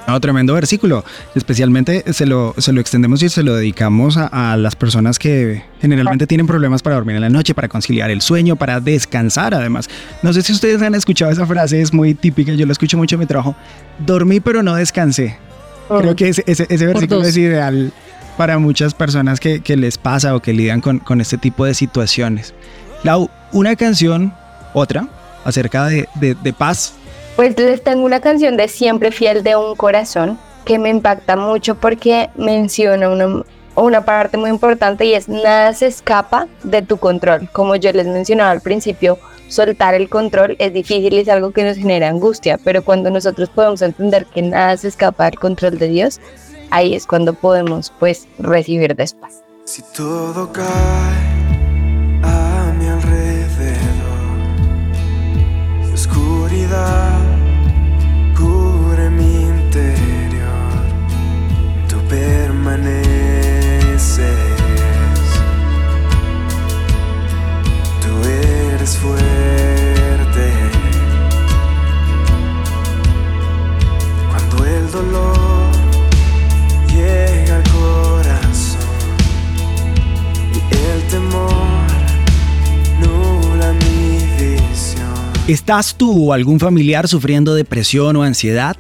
No, 0.07 0.21
tremendo 0.21 0.55
versículo. 0.55 1.05
Especialmente 1.35 2.05
se 2.13 2.27
lo, 2.27 2.55
se 2.59 2.73
lo 2.73 2.81
extendemos 2.81 3.23
y 3.25 3.29
se 3.29 3.43
lo 3.43 3.57
dedicamos 3.57 4.17
a, 4.17 4.57
las 4.57 4.77
personas 4.77 5.19
que 5.19 5.65
generalmente 5.81 6.29
tienen 6.29 6.47
problemas 6.47 6.81
para 6.81 6.95
dormir 6.95 7.17
en 7.17 7.23
la 7.23 7.29
noche, 7.29 7.55
para 7.55 7.69
conciliar 7.69 8.11
el 8.11 8.21
sueño, 8.21 8.55
para 8.55 8.79
descansar 8.79 9.53
además. 9.53 9.91
No 10.23 10.33
sé 10.33 10.43
si 10.43 10.53
ustedes 10.53 10.81
han 10.81 10.95
escuchado 10.95 11.33
esa 11.33 11.45
frase, 11.45 11.81
es 11.81 11.93
muy 11.93 12.15
típica, 12.15 12.53
yo 12.53 12.67
la 12.67 12.73
escucho 12.73 12.97
mucho 12.97 13.17
en 13.17 13.21
mi 13.21 13.27
trabajo. 13.27 13.57
Dormí 13.99 14.39
pero 14.39 14.63
no 14.63 14.77
descansé. 14.77 15.39
Creo 15.89 16.15
que 16.15 16.29
ese, 16.29 16.45
ese, 16.47 16.67
ese 16.69 16.87
versículo 16.87 17.23
es 17.23 17.37
ideal 17.37 17.93
para 18.37 18.59
muchas 18.59 18.95
personas 18.95 19.41
que, 19.41 19.61
les 19.77 19.99
pasa 19.99 20.35
o 20.35 20.41
que 20.41 20.53
lidian 20.53 20.81
con, 20.81 21.21
este 21.21 21.39
tipo 21.39 21.65
de 21.65 21.75
situaciones. 21.75 22.55
Lau, 23.03 23.31
una 23.53 23.77
canción, 23.77 24.33
otra, 24.75 25.09
acerca 25.45 25.87
de, 25.87 26.55
paz. 26.57 26.95
Pues 27.37 27.59
les 27.59 27.83
tengo 27.83 28.05
una 28.05 28.21
canción 28.21 28.57
de 28.57 28.69
Siempre 28.69 29.11
Fiel 29.11 29.43
de 29.43 29.57
un 29.57 29.77
Corazón 29.77 30.39
que 30.65 30.79
me 30.79 30.89
impacta 30.89 31.37
mucho 31.37 31.77
porque 31.77 32.29
menciona 32.37 33.09
una, 33.09 33.43
una 33.77 34.05
parte 34.05 34.37
muy 34.37 34.51
importante 34.51 35.05
y 35.05 35.15
es 35.15 35.29
nada 35.29 35.73
se 35.75 35.87
escapa 35.87 36.49
de 36.65 36.83
tu 36.83 36.97
control. 36.97 37.49
Como 37.53 37.77
yo 37.77 37.93
les 37.93 38.07
mencionaba 38.07 38.51
al 38.51 38.61
principio, 38.61 39.19
soltar 39.49 39.95
el 39.95 40.09
control 40.09 40.57
es 40.59 40.73
difícil 40.73 41.13
y 41.13 41.19
es 41.19 41.29
algo 41.29 41.53
que 41.53 41.63
nos 41.63 41.77
genera 41.77 42.09
angustia, 42.09 42.59
pero 42.65 42.83
cuando 42.83 43.11
nosotros 43.11 43.49
podemos 43.49 43.83
entender 43.83 44.27
que 44.27 44.43
nada 44.43 44.77
se 44.77 44.89
escapa 44.89 45.27
del 45.27 45.39
control 45.39 45.79
de 45.79 45.89
Dios, 45.89 46.21
ahí 46.71 46.95
es 46.95 47.07
cuando 47.07 47.35
podemos 47.35 47.93
pues 47.99 48.29
recibir 48.39 48.97
después. 48.97 49.43
Si 49.65 49.83
todo 49.95 50.53
cae 50.53 51.36
¿Estás 85.67 85.97
tú 85.97 86.29
o 86.29 86.33
algún 86.33 86.61
familiar 86.61 87.09
sufriendo 87.09 87.53
depresión 87.53 88.15
o 88.15 88.23
ansiedad? 88.23 88.77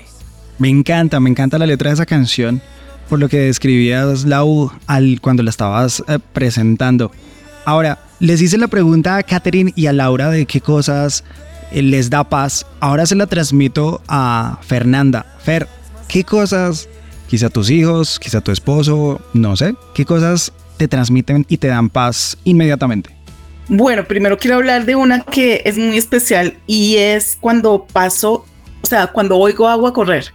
Me 0.58 0.70
encanta, 0.70 1.20
me 1.20 1.30
encanta 1.30 1.58
la 1.58 1.66
letra 1.66 1.90
de 1.90 1.96
esa 1.96 2.06
canción, 2.06 2.62
por 3.10 3.20
lo 3.20 3.28
que 3.28 3.40
describías, 3.40 4.24
Lau, 4.24 4.72
al, 4.88 5.20
cuando 5.20 5.44
la 5.44 5.50
estabas 5.50 6.02
eh, 6.08 6.18
presentando. 6.32 7.12
Ahora, 7.66 8.00
les 8.22 8.42
hice 8.42 8.58
la 8.58 8.70
pregunta 8.70 9.18
a 9.18 9.24
Catherine 9.24 9.74
y 9.76 9.88
a 9.88 9.92
Laura 9.92 10.30
de 10.30 10.46
qué 10.46 10.62
cosas 10.62 11.26
les 11.72 12.10
da 12.10 12.24
paz. 12.24 12.66
Ahora 12.80 13.06
se 13.06 13.16
la 13.16 13.28
transmito 13.28 14.02
a 14.08 14.60
Fernanda. 14.62 15.26
Fer, 15.40 15.68
¿qué 16.08 16.24
cosas, 16.24 16.90
quizá 17.28 17.50
tus 17.50 17.70
hijos, 17.70 18.20
quizá 18.20 18.42
tu 18.42 18.52
esposo, 18.52 19.22
no 19.34 19.56
sé, 19.56 19.76
qué 19.94 20.06
cosas 20.06 20.52
te 20.78 20.88
transmiten 20.88 21.46
y 21.50 21.58
te 21.58 21.68
dan 21.68 21.90
paz 21.90 22.38
inmediatamente? 22.44 23.10
Bueno, 23.68 24.04
primero 24.06 24.38
quiero 24.38 24.58
hablar 24.58 24.86
de 24.86 24.96
una 24.96 25.22
que 25.22 25.62
es 25.66 25.78
muy 25.78 25.98
especial 25.98 26.58
y 26.66 26.96
es 26.96 27.38
cuando 27.40 27.86
paso, 27.92 28.46
o 28.82 28.88
sea, 28.88 29.08
cuando 29.08 29.38
oigo 29.38 29.68
agua 29.68 29.94
correr 29.94 30.32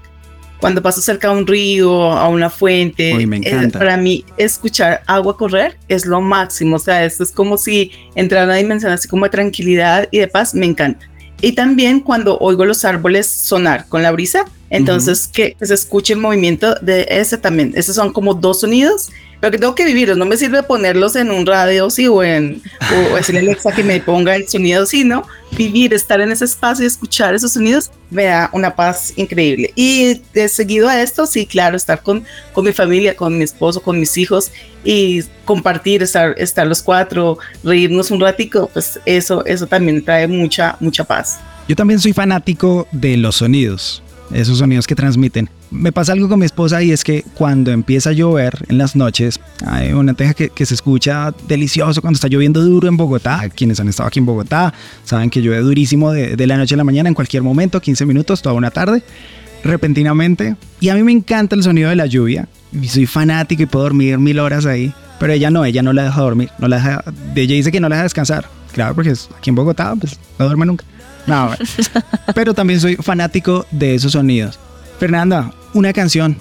cuando 0.65 0.81
paso 0.81 1.03
cerca 1.03 1.29
a 1.29 1.33
un 1.33 1.47
río, 1.47 2.11
a 2.11 2.27
una 2.29 2.49
fuente, 2.49 3.15
me 3.27 3.37
encanta. 3.37 3.79
para 3.79 3.99
mí 3.99 4.25
escuchar 4.39 5.03
agua 5.07 5.37
correr 5.37 5.77
es 5.89 6.07
lo 6.07 6.23
máximo, 6.23 6.77
o 6.77 6.79
sea, 6.79 7.05
esto 7.05 7.23
es 7.23 7.33
como 7.33 7.59
si 7.59 7.91
entrara 8.15 8.45
a 8.45 8.47
una 8.47 8.55
dimensión 8.55 8.91
así 8.91 9.07
como 9.07 9.27
de 9.27 9.31
tranquilidad 9.31 10.09
y 10.11 10.21
de 10.21 10.27
paz, 10.27 10.55
me 10.55 10.65
encanta. 10.65 11.07
Y 11.45 11.53
también 11.53 12.01
cuando 12.01 12.39
oigo 12.39 12.65
los 12.65 12.87
árboles 12.87 13.27
sonar 13.27 13.87
con 13.91 14.03
la 14.03 14.11
brisa, 14.13 14.47
entonces 14.71 15.29
que 15.29 15.59
se 15.61 15.75
escuche 15.75 16.15
el 16.15 16.19
movimiento 16.19 16.75
de 16.77 17.07
ese 17.11 17.37
también. 17.37 17.75
Esos 17.77 17.97
son 17.97 18.15
como 18.15 18.33
dos 18.33 18.61
sonidos 18.61 19.11
pero 19.45 19.53
que 19.53 19.59
tengo 19.59 19.75
que 19.75 19.85
vivirlos. 19.85 20.17
No 20.17 20.25
me 20.25 20.39
sirve 20.39 20.63
ponerlos 20.63 21.17
en 21.17 21.31
un 21.31 21.45
radio, 21.45 21.91
sí, 21.91 22.07
o 22.09 22.23
en 22.23 22.63
o 23.13 23.15
decirle 23.15 23.41
a 23.41 23.43
Alexa 23.43 23.73
que 23.73 23.85
me 23.85 24.01
ponga 24.01 24.35
el 24.35 24.49
sonido, 24.49 24.87
sino 24.87 25.29
vivir, 25.55 25.93
estar 25.93 26.19
en 26.23 26.33
ese 26.33 26.47
espacio 26.47 26.85
y 26.85 26.87
escuchar 26.87 27.35
esos 27.35 27.53
sonidos 27.53 27.91
me 28.09 28.25
da 28.25 28.49
una 28.55 28.75
paz 28.75 29.13
increíble. 29.17 29.71
Y 29.77 30.23
de 30.33 30.49
seguido 30.49 30.89
a 30.89 31.03
esto, 31.03 31.27
sí, 31.27 31.45
claro, 31.45 31.77
estar 31.77 32.03
con, 32.03 32.25
con 32.55 32.65
mi 32.65 32.73
familia, 32.73 33.15
con 33.15 33.37
mi 33.37 33.45
esposo, 33.45 33.83
con 33.83 34.01
mis 34.01 34.17
hijos 34.17 34.51
y 34.83 35.23
compartir, 35.45 36.03
estar, 36.03 36.35
estar 36.39 36.67
los 36.67 36.81
cuatro, 36.81 37.37
reírnos 37.63 38.11
un 38.11 38.23
ratico, 38.23 38.71
pues 38.73 38.99
eso, 39.05 39.45
eso 39.45 39.67
también 39.67 40.03
trae 40.03 40.27
mucha, 40.27 40.79
mucha 40.81 41.05
paz. 41.05 41.39
Yo 41.69 41.77
también 41.77 42.01
soy 42.01 42.15
fanático 42.15 42.89
de 42.93 43.19
los 43.19 43.37
sonidos 43.37 44.03
esos 44.33 44.59
sonidos 44.59 44.87
que 44.87 44.95
transmiten. 44.95 45.49
Me 45.75 45.91
pasa 45.91 46.13
algo 46.13 46.29
con 46.29 46.39
mi 46.39 46.47
esposa 46.47 46.83
y 46.85 46.93
es 46.93 47.03
que 47.03 47.25
cuando 47.35 47.73
empieza 47.73 48.11
a 48.11 48.13
llover 48.13 48.65
en 48.69 48.79
las 48.79 48.95
noches, 48.95 49.41
hay 49.67 49.93
una 49.93 50.15
teja 50.15 50.33
que, 50.33 50.67
se 50.67 50.73
escucha 50.73 51.35
delicioso 51.49 52.01
cuando 52.01 52.17
está 52.17 52.29
lloviendo 52.29 52.63
duro 52.63 52.87
en 52.87 52.97
Bogotá. 52.97 53.49
Quienes 53.49 53.81
han 53.81 53.89
estado 53.89 54.07
aquí 54.07 54.21
en 54.21 54.27
Bogotá 54.27 54.73
saben 55.03 55.31
que 55.31 55.43
llueve 55.43 55.63
durísimo 55.63 56.13
de, 56.13 56.37
de 56.37 56.47
la 56.47 56.57
noche 56.57 56.77
a 56.77 56.79
la 56.79 56.85
mañana 56.85 57.09
en 57.09 57.15
cualquier 57.15 57.43
momento, 57.43 57.81
15 57.81 58.07
minutos, 58.07 58.41
toda 58.41 58.55
una 58.55 58.71
tarde, 58.71 59.03
repentinamente. 59.65 60.55
Y 60.79 60.91
a 60.91 60.95
mí 60.95 61.03
me 61.03 61.11
encanta 61.11 61.57
el 61.57 61.65
sonido 61.65 61.91
de 61.91 61.97
la 61.97 62.07
lluvia. 62.07 62.47
Y 62.73 62.87
soy 62.87 63.07
fanático 63.07 63.65
y 63.65 63.67
puedo 63.67 63.83
dormir 63.83 64.17
mil 64.19 64.39
horas 64.39 64.67
ahí. 64.67 64.95
Pero 65.19 65.33
ella 65.33 65.51
no, 65.51 65.65
ella 65.65 65.83
no 65.83 65.93
la 65.93 66.05
deja 66.05 66.21
dormir. 66.21 66.51
No 66.61 66.69
la 66.69 66.77
deja, 66.77 67.05
ella 67.35 67.55
dice 67.55 67.73
que 67.73 67.81
no 67.81 67.89
la 67.89 67.97
deja 67.97 68.05
descansar. 68.05 68.49
Claro, 68.73 68.95
porque 68.95 69.11
aquí 69.11 69.51
en 69.51 69.57
Bogotá 69.57 69.93
pues, 69.99 70.21
no 70.39 70.45
duerme 70.45 70.67
nunca. 70.67 70.85
No, 71.27 71.51
pero 72.35 72.55
también 72.55 72.81
soy 72.81 72.97
fanático 72.97 73.67
de 73.73 73.97
esos 73.97 74.13
sonidos. 74.13 74.59
Fernanda, 74.99 75.53
una 75.75 75.93
canción 75.93 76.39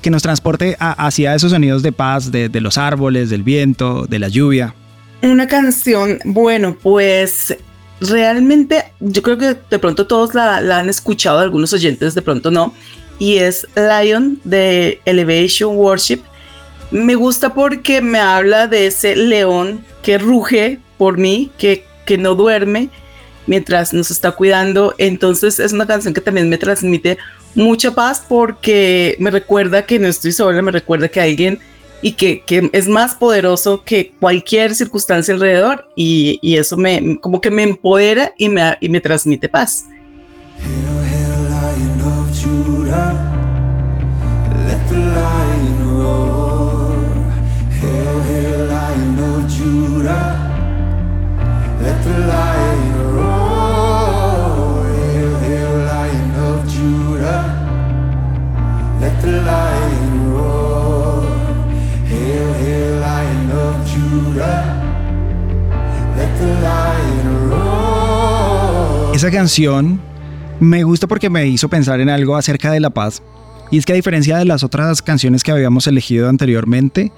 que 0.00 0.10
nos 0.10 0.22
transporte 0.22 0.76
hacia 0.78 1.34
esos 1.34 1.50
sonidos 1.50 1.82
de 1.82 1.92
paz, 1.92 2.30
de, 2.30 2.48
los 2.60 2.78
árboles, 2.78 3.28
del 3.28 3.42
viento, 3.42 4.06
de 4.06 4.18
la 4.18 4.28
lluvia. 4.28 4.74
Una 5.22 5.48
canción, 5.48 6.20
bueno, 6.24 6.76
pues 6.80 7.56
realmente 8.00 8.84
yo 9.00 9.22
creo 9.22 9.36
que 9.36 9.56
de 9.68 9.78
pronto 9.78 10.06
todos 10.06 10.34
la, 10.34 10.58
han 10.58 10.88
escuchado, 10.88 11.40
algunos 11.40 11.72
oyentes 11.72 12.14
de 12.14 12.22
pronto 12.22 12.50
no, 12.50 12.72
y 13.18 13.38
es 13.38 13.66
Lion 13.74 14.40
de 14.44 15.00
Elevation 15.04 15.76
Worship. 15.76 16.20
Me 16.92 17.16
gusta 17.16 17.52
porque 17.52 18.00
me 18.00 18.20
habla 18.20 18.68
de 18.68 18.86
ese 18.86 19.16
león 19.16 19.84
que 20.02 20.18
ruge 20.18 20.78
por 20.98 21.18
mí, 21.18 21.50
que, 21.58 21.84
que 22.04 22.16
no 22.16 22.36
duerme 22.36 22.90
mientras 23.48 23.92
nos 23.92 24.12
está 24.12 24.32
cuidando. 24.32 24.94
Entonces 24.98 25.58
es 25.58 25.72
una 25.72 25.86
canción 25.86 26.14
que 26.14 26.20
también 26.20 26.48
me 26.48 26.58
transmite 26.58 27.18
mucha 27.56 27.90
paz 27.90 28.22
porque 28.28 29.16
me 29.18 29.30
recuerda 29.30 29.84
que 29.84 29.98
no 29.98 30.06
estoy 30.06 30.32
sola, 30.32 30.62
me 30.62 30.70
recuerda 30.70 31.08
que 31.08 31.20
alguien 31.20 31.58
y 32.02 32.12
que, 32.12 32.42
que 32.42 32.70
es 32.72 32.86
más 32.86 33.14
poderoso 33.14 33.82
que 33.82 34.12
cualquier 34.20 34.74
circunstancia 34.74 35.34
alrededor 35.34 35.88
y, 35.96 36.38
y, 36.42 36.56
eso 36.56 36.76
me 36.76 37.18
como 37.20 37.40
que 37.40 37.50
me 37.50 37.62
empodera 37.62 38.32
y 38.36 38.48
me, 38.48 38.76
y 38.80 38.88
me 38.88 39.00
transmite 39.00 39.48
paz. 39.48 39.84
Esa 69.14 69.30
canción 69.30 69.98
me 70.60 70.84
gusta 70.84 71.06
porque 71.06 71.30
me 71.30 71.46
hizo 71.46 71.70
pensar 71.70 72.00
en 72.00 72.10
algo 72.10 72.36
acerca 72.36 72.70
de 72.70 72.80
la 72.80 72.90
paz. 72.90 73.22
Y 73.70 73.78
es 73.78 73.86
que 73.86 73.92
a 73.92 73.96
diferencia 73.96 74.36
de 74.36 74.44
las 74.44 74.62
otras 74.62 75.00
canciones 75.00 75.42
que 75.42 75.52
habíamos 75.52 75.86
elegido 75.86 76.28
anteriormente, 76.28 77.12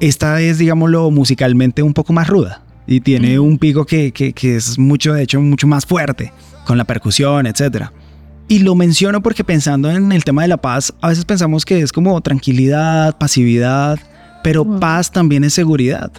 esta 0.00 0.40
es, 0.40 0.58
digámoslo, 0.58 1.10
musicalmente 1.10 1.82
un 1.82 1.92
poco 1.92 2.12
más 2.12 2.28
ruda. 2.28 2.62
Y 2.86 3.00
tiene 3.00 3.38
un 3.38 3.58
pico 3.58 3.84
que, 3.84 4.12
que, 4.12 4.56
es 4.56 4.78
mucho, 4.78 5.12
de 5.12 5.24
hecho, 5.24 5.40
mucho 5.40 5.66
más 5.66 5.84
fuerte, 5.84 6.32
con 6.64 6.78
la 6.78 6.84
percusión, 6.84 7.46
etc. 7.46 7.90
Y 8.48 8.60
lo 8.60 8.76
menciono 8.76 9.22
porque 9.22 9.42
pensando 9.42 9.90
en 9.90 10.12
el 10.12 10.22
tema 10.22 10.42
de 10.42 10.48
la 10.48 10.56
paz, 10.56 10.94
a 11.00 11.08
veces 11.08 11.24
pensamos 11.24 11.64
que 11.64 11.80
es 11.80 11.90
como 11.90 12.20
tranquilidad, 12.20 13.18
pasividad, 13.18 13.98
pero 14.44 14.78
paz 14.78 15.10
también 15.10 15.42
es 15.42 15.54
seguridad. 15.54 16.12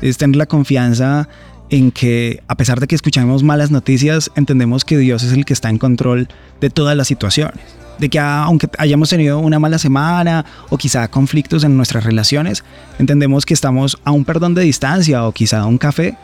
Es 0.00 0.16
tener 0.16 0.36
la 0.36 0.46
confianza 0.46 1.28
en 1.70 1.90
que 1.90 2.40
a 2.46 2.54
pesar 2.54 2.78
de 2.78 2.86
que 2.86 2.94
escuchamos 2.94 3.42
malas 3.42 3.72
noticias, 3.72 4.30
entendemos 4.36 4.84
que 4.84 4.96
Dios 4.96 5.24
es 5.24 5.32
el 5.32 5.44
que 5.44 5.52
está 5.52 5.70
en 5.70 5.78
control 5.78 6.28
de 6.60 6.70
todas 6.70 6.96
las 6.96 7.08
situaciones. 7.08 7.58
De 7.98 8.08
que 8.08 8.20
aunque 8.20 8.68
hayamos 8.78 9.10
tenido 9.10 9.40
una 9.40 9.58
mala 9.58 9.78
semana 9.78 10.44
o 10.70 10.78
quizá 10.78 11.08
conflictos 11.08 11.64
en 11.64 11.76
nuestras 11.76 12.04
relaciones, 12.04 12.62
entendemos 13.00 13.44
que 13.44 13.54
estamos 13.54 13.98
a 14.04 14.12
un 14.12 14.24
perdón 14.24 14.54
de 14.54 14.62
distancia 14.62 15.26
o 15.26 15.32
quizá 15.32 15.60
a 15.60 15.66
un 15.66 15.78
café 15.78 16.16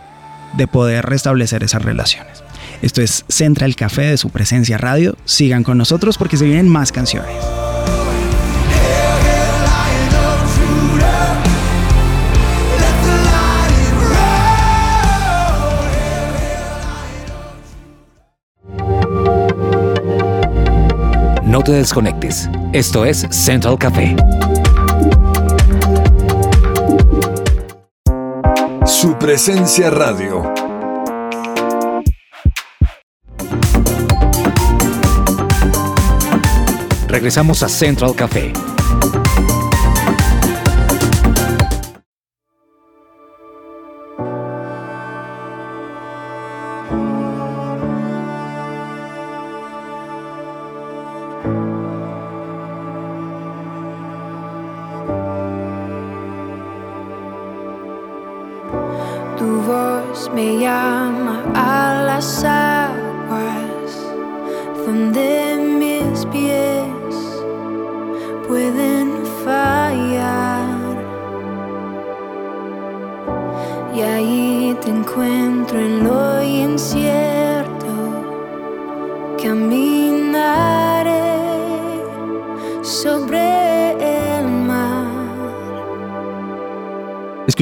de 0.56 0.66
poder 0.68 1.04
restablecer 1.04 1.64
esas 1.64 1.82
relaciones. 1.82 2.47
Esto 2.80 3.02
es 3.02 3.24
Central 3.28 3.74
Café 3.74 4.02
de 4.02 4.16
su 4.16 4.30
presencia 4.30 4.78
radio. 4.78 5.16
Sigan 5.24 5.64
con 5.64 5.78
nosotros 5.78 6.16
porque 6.16 6.36
se 6.36 6.44
vienen 6.44 6.68
más 6.68 6.92
canciones. 6.92 7.30
No 21.44 21.62
te 21.64 21.72
desconectes. 21.72 22.48
Esto 22.72 23.04
es 23.04 23.26
Central 23.30 23.78
Café. 23.78 24.14
Su 28.86 29.18
presencia 29.18 29.90
radio. 29.90 30.67
Regresamos 37.08 37.62
a 37.62 37.68
Central 37.68 38.14
Café. 38.14 38.52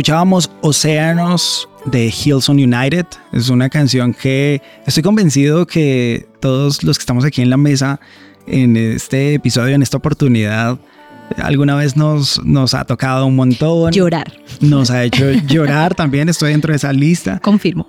Escuchábamos 0.06 0.48
Océanos 0.60 1.68
de 1.84 2.06
Hillsong 2.06 2.58
United. 2.58 3.06
Es 3.32 3.48
una 3.48 3.68
canción 3.68 4.14
que 4.14 4.62
estoy 4.86 5.02
convencido 5.02 5.66
que 5.66 6.28
todos 6.38 6.84
los 6.84 6.96
que 6.96 7.02
estamos 7.02 7.24
aquí 7.24 7.42
en 7.42 7.50
la 7.50 7.56
mesa, 7.56 7.98
en 8.46 8.76
este 8.76 9.34
episodio, 9.34 9.74
en 9.74 9.82
esta 9.82 9.96
oportunidad, 9.96 10.78
alguna 11.38 11.74
vez 11.74 11.96
nos, 11.96 12.40
nos 12.44 12.72
ha 12.74 12.84
tocado 12.84 13.26
un 13.26 13.34
montón. 13.34 13.92
Llorar. 13.92 14.32
Nos 14.60 14.92
ha 14.92 15.02
hecho 15.02 15.28
llorar 15.48 15.96
también, 15.96 16.28
estoy 16.28 16.52
dentro 16.52 16.72
de 16.72 16.76
esa 16.76 16.92
lista. 16.92 17.40
Confirmo. 17.40 17.88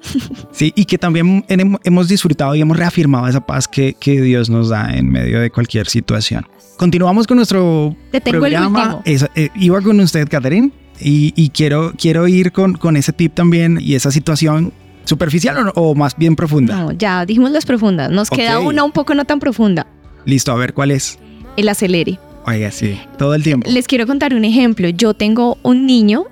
Sí, 0.52 0.74
y 0.76 0.86
que 0.86 0.98
también 0.98 1.46
hemos 1.48 2.08
disfrutado 2.08 2.56
y 2.56 2.62
hemos 2.62 2.78
reafirmado 2.78 3.28
esa 3.28 3.46
paz 3.46 3.68
que, 3.68 3.94
que 3.94 4.20
Dios 4.22 4.50
nos 4.50 4.70
da 4.70 4.92
en 4.92 5.08
medio 5.12 5.40
de 5.40 5.52
cualquier 5.52 5.86
situación. 5.86 6.48
Continuamos 6.78 7.28
con 7.28 7.38
nuestro 7.38 7.96
Te 8.12 8.22
tengo 8.22 8.40
programa. 8.40 9.04
El 9.06 9.30
eh, 9.36 9.50
iba 9.54 9.80
con 9.82 10.00
usted, 10.00 10.28
Catherine. 10.28 10.72
Y, 11.00 11.50
quiero, 11.50 11.94
quiero 11.98 12.28
ir 12.28 12.52
con, 12.52 12.74
con 12.74 12.98
ese 12.98 13.14
tip 13.14 13.34
también 13.34 13.78
y 13.82 13.96
esa 13.96 14.12
situación 14.12 14.74
superficial 15.06 15.72
o, 15.76 15.96
más 15.96 16.18
bien 16.18 16.36
profunda. 16.36 16.78
No, 16.78 16.92
ya 16.92 17.26
dijimos 17.26 17.52
las 17.52 17.66
profundas. 17.66 18.12
Nos 18.12 18.30
queda 18.30 18.60
una 18.60 18.84
un 18.84 18.92
poco 18.92 19.14
no 19.14 19.26
tan 19.26 19.40
profunda. 19.40 19.88
Listo, 20.26 20.52
a 20.52 20.56
ver 20.56 20.74
cuál 20.74 20.92
es. 20.92 21.20
El 21.56 21.70
acelere. 21.70 22.20
Oiga, 22.46 22.72
sí, 22.72 23.00
todo 23.18 23.36
el 23.36 23.44
tiempo. 23.44 23.70
Les 23.70 23.88
quiero 23.88 24.08
contar 24.08 24.34
un 24.34 24.46
ejemplo. 24.46 24.90
Yo 24.90 25.14
tengo 25.14 25.58
un 25.64 25.86
niño, 25.86 26.26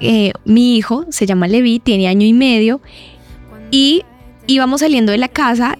eh, 0.00 0.32
mi 0.44 0.76
hijo 0.76 1.06
se 1.10 1.26
llama 1.26 1.48
Levi, 1.48 1.78
tiene 1.78 2.08
año 2.08 2.26
y 2.26 2.32
medio, 2.32 2.80
y 3.70 4.02
íbamos 4.46 4.80
saliendo 4.80 5.12
de 5.12 5.18
la 5.18 5.28
casa, 5.28 5.78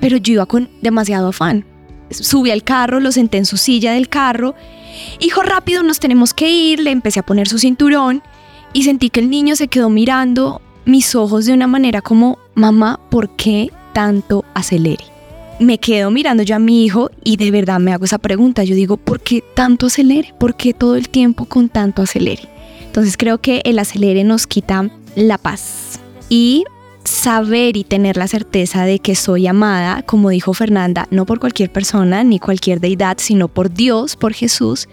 pero 0.00 0.16
yo 0.18 0.34
iba 0.34 0.46
con 0.46 0.68
demasiado 0.82 1.28
afán. 1.28 1.64
Subí 2.10 2.50
al 2.50 2.62
carro, 2.62 3.00
lo 3.00 3.10
senté 3.10 3.38
en 3.38 3.46
su 3.46 3.56
silla 3.56 3.92
del 3.92 4.08
carro 4.08 4.54
Hijo, 5.20 5.42
rápido, 5.42 5.82
nos 5.82 6.00
tenemos 6.00 6.34
que 6.34 6.50
ir. 6.50 6.80
Le 6.80 6.90
empecé 6.90 7.20
a 7.20 7.26
poner 7.26 7.48
su 7.48 7.58
cinturón 7.58 8.22
y 8.72 8.84
sentí 8.84 9.10
que 9.10 9.20
el 9.20 9.30
niño 9.30 9.56
se 9.56 9.68
quedó 9.68 9.88
mirando 9.90 10.60
mis 10.84 11.14
ojos 11.14 11.46
de 11.46 11.52
una 11.52 11.66
manera 11.66 12.02
como, 12.02 12.38
mamá, 12.54 13.00
¿por 13.10 13.30
qué 13.30 13.70
tanto 13.92 14.44
acelere? 14.54 15.04
Me 15.60 15.78
quedo 15.78 16.10
mirando 16.10 16.42
yo 16.42 16.56
a 16.56 16.58
mi 16.58 16.84
hijo 16.84 17.10
y 17.22 17.36
de 17.36 17.50
verdad 17.50 17.78
me 17.78 17.92
hago 17.92 18.04
esa 18.04 18.18
pregunta. 18.18 18.64
Yo 18.64 18.74
digo, 18.74 18.96
¿por 18.96 19.20
qué 19.20 19.44
tanto 19.54 19.86
acelere? 19.86 20.34
¿Por 20.38 20.56
qué 20.56 20.74
todo 20.74 20.96
el 20.96 21.08
tiempo 21.08 21.44
con 21.44 21.68
tanto 21.68 22.02
acelere? 22.02 22.48
Entonces 22.84 23.16
creo 23.16 23.38
que 23.38 23.62
el 23.64 23.78
acelere 23.78 24.24
nos 24.24 24.46
quita 24.46 24.90
la 25.14 25.38
paz. 25.38 26.00
Y 26.28 26.64
saber 27.04 27.76
y 27.76 27.84
tener 27.84 28.16
la 28.16 28.28
certeza 28.28 28.84
de 28.84 28.98
que 28.98 29.14
soy 29.14 29.46
amada, 29.46 30.02
como 30.02 30.30
dijo 30.30 30.54
Fernanda, 30.54 31.06
no 31.10 31.26
por 31.26 31.40
cualquier 31.40 31.70
persona 31.70 32.24
ni 32.24 32.38
cualquier 32.38 32.80
deidad, 32.80 33.18
sino 33.18 33.48
por 33.48 33.72
Dios, 33.72 34.16
por 34.16 34.32
Jesús, 34.32 34.88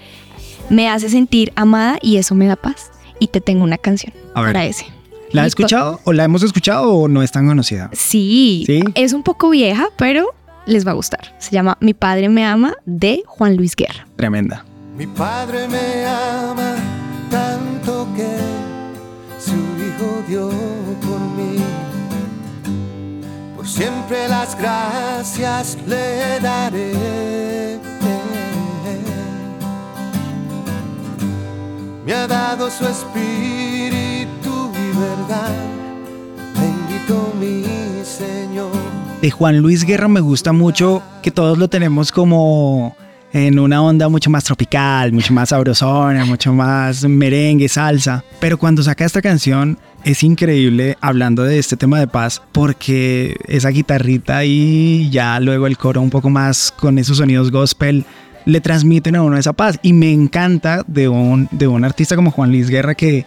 me 0.70 0.90
hace 0.90 1.10
sentir 1.10 1.52
amada 1.56 1.98
y 2.02 2.18
eso 2.18 2.36
me 2.36 2.48
da 2.48 2.56
paz. 2.56 2.92
Y 3.20 3.28
te 3.28 3.42
tengo 3.42 3.64
una 3.64 3.78
canción 3.78 4.14
para 4.34 4.66
ese. 4.66 4.86
¿La 5.32 5.42
has 5.42 5.50
escuchado 5.50 6.00
o 6.06 6.14
la 6.14 6.24
hemos 6.24 6.42
escuchado 6.42 6.92
o 6.92 7.08
no 7.08 7.22
es 7.22 7.32
tan 7.32 7.48
conocida? 7.48 7.90
Sí, 7.94 8.64
sí, 8.66 8.84
es 8.96 9.14
un 9.14 9.24
poco 9.24 9.50
vieja, 9.50 9.90
pero 9.98 10.34
les 10.66 10.88
va 10.88 10.92
a 10.92 10.94
gustar. 10.96 11.36
Se 11.40 11.52
llama 11.52 11.78
Mi 11.82 11.94
Padre 11.94 12.30
me 12.30 12.46
ama 12.46 12.76
de 12.86 13.24
Juan 13.26 13.56
Luis 13.56 13.76
Guerra. 13.76 14.08
Tremenda. 14.16 14.66
Mi 14.98 15.06
Padre 15.06 15.68
me 15.68 16.06
ama 16.06 16.76
tanto 17.30 18.08
que 18.16 18.38
su 19.40 19.54
Hijo 19.54 20.24
dio 20.28 20.50
siempre 23.80 24.28
las 24.28 24.58
gracias 24.60 25.78
le 25.88 26.40
daré. 26.42 27.80
Me 32.06 32.14
ha 32.14 32.28
dado 32.28 32.70
su 32.70 32.86
espíritu 32.86 34.72
y 34.74 34.88
verdad, 34.98 35.56
bendito 36.56 37.34
mi 37.40 37.64
Señor. 38.04 38.72
De 39.22 39.32
Juan 39.32 39.60
Luis 39.60 39.86
Guerra 39.86 40.10
me 40.10 40.20
gusta 40.20 40.52
mucho 40.52 41.02
que 41.22 41.32
todos 41.32 41.58
lo 41.58 41.70
tenemos 41.70 42.12
como 42.12 42.98
en 43.34 43.60
una 43.60 43.82
onda 43.82 44.10
mucho 44.10 44.30
más 44.30 44.44
tropical, 44.44 45.12
mucho 45.12 45.34
más 45.34 45.50
sabrosona, 45.50 46.26
mucho 46.26 46.54
más 46.54 47.04
merengue, 47.08 47.68
salsa. 47.68 48.24
Pero 48.40 48.58
cuando 48.58 48.84
saca 48.84 49.06
esta 49.06 49.22
canción 49.22 49.78
es 50.04 50.24
increíble 50.24 50.98
hablando 51.02 51.44
de 51.44 51.60
este 51.60 51.76
tema 51.76 52.00
de 52.00 52.08
paz 52.08 52.42
porque 52.52 53.36
esa 53.48 53.70
guitarrita 53.70 54.46
y 54.46 55.10
ya 55.10 55.40
luego 55.40 55.68
el 55.68 55.78
coro 55.78 56.02
un 56.02 56.10
poco 56.10 56.30
más 56.30 56.74
con 56.78 56.98
esos 56.98 57.18
sonidos 57.18 57.52
gospel 57.52 58.06
le 58.46 58.62
transmiten 58.62 59.16
a 59.16 59.24
uno 59.24 59.38
esa 59.38 59.54
paz. 59.54 59.78
Y 59.82 59.94
me 59.94 60.12
encanta 60.12 60.84
de 60.88 61.08
un, 61.08 61.48
de 61.52 61.68
un 61.68 61.84
artista 61.84 62.16
como 62.16 62.32
Juan 62.32 62.52
Luis 62.52 62.70
Guerra 62.70 62.96
que 62.96 63.26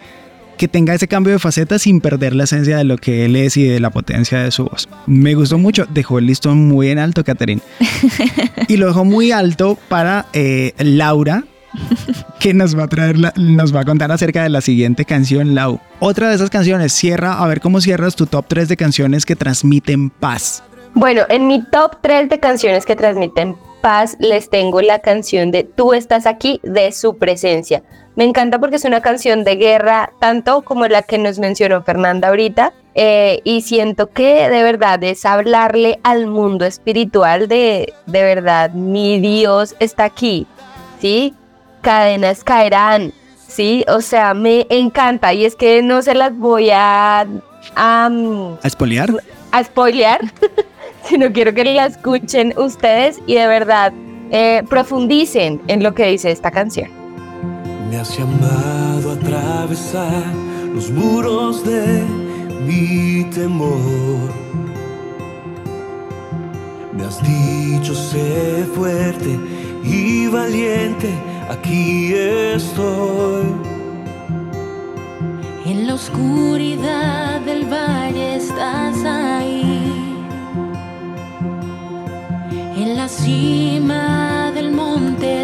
que 0.57 0.67
tenga 0.67 0.93
ese 0.93 1.07
cambio 1.07 1.33
de 1.33 1.39
faceta 1.39 1.79
sin 1.79 2.01
perder 2.01 2.35
la 2.35 2.45
esencia 2.45 2.77
de 2.77 2.83
lo 2.83 2.97
que 2.97 3.25
él 3.25 3.35
es 3.35 3.57
y 3.57 3.67
de 3.67 3.79
la 3.79 3.89
potencia 3.89 4.39
de 4.39 4.51
su 4.51 4.65
voz. 4.65 4.87
Me 5.07 5.35
gustó 5.35 5.57
mucho, 5.57 5.85
dejó 5.89 6.19
el 6.19 6.27
listón 6.27 6.67
muy 6.67 6.89
en 6.89 6.99
alto, 6.99 7.23
Catherine. 7.23 7.61
y 8.67 8.77
lo 8.77 8.87
dejó 8.87 9.05
muy 9.05 9.31
alto 9.31 9.77
para 9.89 10.27
eh, 10.33 10.73
Laura, 10.77 11.43
que 12.39 12.53
nos 12.53 12.77
va 12.77 12.83
a 12.83 12.87
traer, 12.87 13.17
nos 13.37 13.75
va 13.75 13.81
a 13.81 13.85
contar 13.85 14.11
acerca 14.11 14.43
de 14.43 14.49
la 14.49 14.61
siguiente 14.61 15.05
canción, 15.05 15.55
Lau. 15.55 15.79
Otra 15.99 16.29
de 16.29 16.35
esas 16.35 16.49
canciones, 16.49 16.93
cierra, 16.93 17.43
a 17.43 17.47
ver 17.47 17.61
cómo 17.61 17.81
cierras 17.81 18.15
tu 18.15 18.25
top 18.25 18.45
3 18.47 18.69
de 18.69 18.77
canciones 18.77 19.25
que 19.25 19.35
transmiten 19.35 20.09
paz. 20.09 20.63
Bueno, 20.93 21.23
en 21.29 21.47
mi 21.47 21.63
top 21.71 21.97
3 22.01 22.29
de 22.29 22.39
canciones 22.39 22.85
que 22.85 22.95
transmiten 22.95 23.55
paz 23.81 24.15
les 24.19 24.49
tengo 24.49 24.81
la 24.81 24.99
canción 24.99 25.51
de 25.51 25.63
Tú 25.63 25.93
estás 25.93 26.25
aquí 26.25 26.59
de 26.63 26.91
su 26.91 27.17
presencia. 27.17 27.83
Me 28.15 28.25
encanta 28.25 28.59
porque 28.59 28.75
es 28.75 28.85
una 28.85 29.01
canción 29.01 29.43
de 29.43 29.55
guerra, 29.55 30.11
tanto 30.19 30.61
como 30.61 30.87
la 30.87 31.01
que 31.01 31.17
nos 31.17 31.39
mencionó 31.39 31.81
Fernanda 31.81 32.27
ahorita, 32.27 32.73
eh, 32.93 33.41
y 33.43 33.61
siento 33.61 34.11
que 34.11 34.49
de 34.49 34.61
verdad 34.61 35.03
es 35.03 35.25
hablarle 35.25 35.99
al 36.03 36.27
mundo 36.27 36.65
espiritual 36.65 37.47
de, 37.47 37.91
de 38.05 38.23
verdad, 38.23 38.71
mi 38.71 39.19
Dios 39.19 39.75
está 39.79 40.03
aquí, 40.03 40.45
¿sí? 40.99 41.33
Cadenas 41.81 42.43
caerán, 42.43 43.13
¿sí? 43.47 43.83
O 43.87 44.01
sea, 44.01 44.35
me 44.35 44.67
encanta 44.69 45.33
y 45.33 45.45
es 45.45 45.55
que 45.55 45.81
no 45.81 46.03
se 46.03 46.13
las 46.13 46.37
voy 46.37 46.69
a... 46.71 47.25
¿A 48.61 48.69
spoilear? 48.69 49.09
A 49.51 49.63
spoilear, 49.63 50.21
sino 51.03 51.31
quiero 51.31 51.53
que 51.55 51.65
la 51.65 51.87
escuchen 51.87 52.53
ustedes 52.57 53.19
y 53.25 53.35
de 53.35 53.47
verdad 53.47 53.91
eh, 54.29 54.61
profundicen 54.69 55.61
en 55.67 55.81
lo 55.81 55.95
que 55.95 56.05
dice 56.05 56.29
esta 56.29 56.51
canción. 56.51 57.02
Me 57.89 57.99
has 57.99 58.17
llamado 58.17 59.11
a 59.11 59.13
atravesar 59.13 60.23
los 60.73 60.89
muros 60.91 61.63
de 61.63 62.03
mi 62.65 63.29
temor. 63.29 64.31
Me 66.93 67.03
has 67.05 67.21
dicho 67.21 67.93
sé 67.93 68.65
fuerte 68.75 69.39
y 69.83 70.27
valiente, 70.27 71.09
aquí 71.49 72.13
estoy. 72.13 73.45
En 75.65 75.87
la 75.87 75.95
oscuridad 75.95 77.41
del 77.41 77.65
valle 77.65 78.35
estás 78.35 79.03
ahí. 79.05 79.91
En 82.75 82.97
la 82.97 83.07
cima 83.07 84.51
del 84.53 84.71
monte 84.71 85.42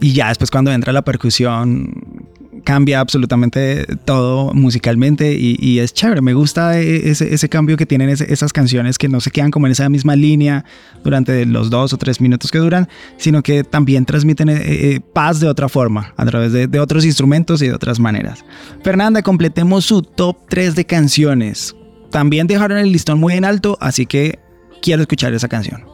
y 0.00 0.12
ya 0.12 0.28
después 0.28 0.50
cuando 0.50 0.70
entra 0.70 0.92
la 0.92 1.02
percusión 1.02 2.13
cambia 2.62 3.00
absolutamente 3.00 3.86
todo 4.04 4.52
musicalmente 4.54 5.34
y, 5.34 5.78
es 5.78 5.92
chévere. 5.92 6.20
Me 6.20 6.34
gusta 6.34 6.80
e, 6.80 7.10
ese, 7.10 7.48
cambio 7.48 7.76
que 7.76 7.86
tienen 7.86 8.08
esas 8.08 8.52
canciones 8.52 8.98
que 8.98 9.08
no 9.08 9.20
se 9.20 9.30
quedan 9.30 9.50
como 9.50 9.66
en 9.66 9.72
esa 9.72 9.88
misma 9.88 10.16
línea 10.16 10.64
durante 11.02 11.44
los 11.46 11.70
dos 11.70 11.92
o 11.92 11.96
tres 11.96 12.20
minutos 12.20 12.50
que 12.50 12.58
duran, 12.58 12.88
sino 13.16 13.42
que 13.42 13.64
también 13.64 14.04
transmiten 14.04 14.48
eh, 14.48 14.62
eh, 14.64 15.00
paz 15.12 15.40
de 15.40 15.48
otra 15.48 15.68
forma, 15.68 16.14
a 16.16 16.24
través 16.24 16.52
de, 16.52 16.66
de 16.66 16.80
otros 16.80 17.04
instrumentos 17.04 17.62
y 17.62 17.66
de 17.68 17.74
otras 17.74 17.98
maneras. 17.98 18.44
Fernanda, 18.82 19.22
completemos 19.22 19.84
su 19.84 20.02
top 20.02 20.36
3 20.48 20.74
de 20.74 20.84
canciones. 20.86 21.74
También 22.10 22.46
dejaron 22.46 22.78
el 22.78 22.92
listón 22.92 23.18
muy 23.18 23.34
en 23.34 23.44
alto, 23.44 23.76
así 23.80 24.06
que 24.06 24.38
quiero 24.80 25.02
escuchar 25.02 25.34
esa 25.34 25.48
canción. 25.48 25.84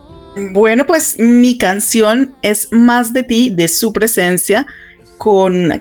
Bueno, 0.53 0.87
pues 0.87 1.19
mi 1.19 1.59
canción 1.59 2.35
es 2.43 2.69
Más 2.71 3.13
de 3.13 3.25
ti, 3.25 3.51
de 3.51 3.69
su 3.69 3.93
presencia 3.93 4.67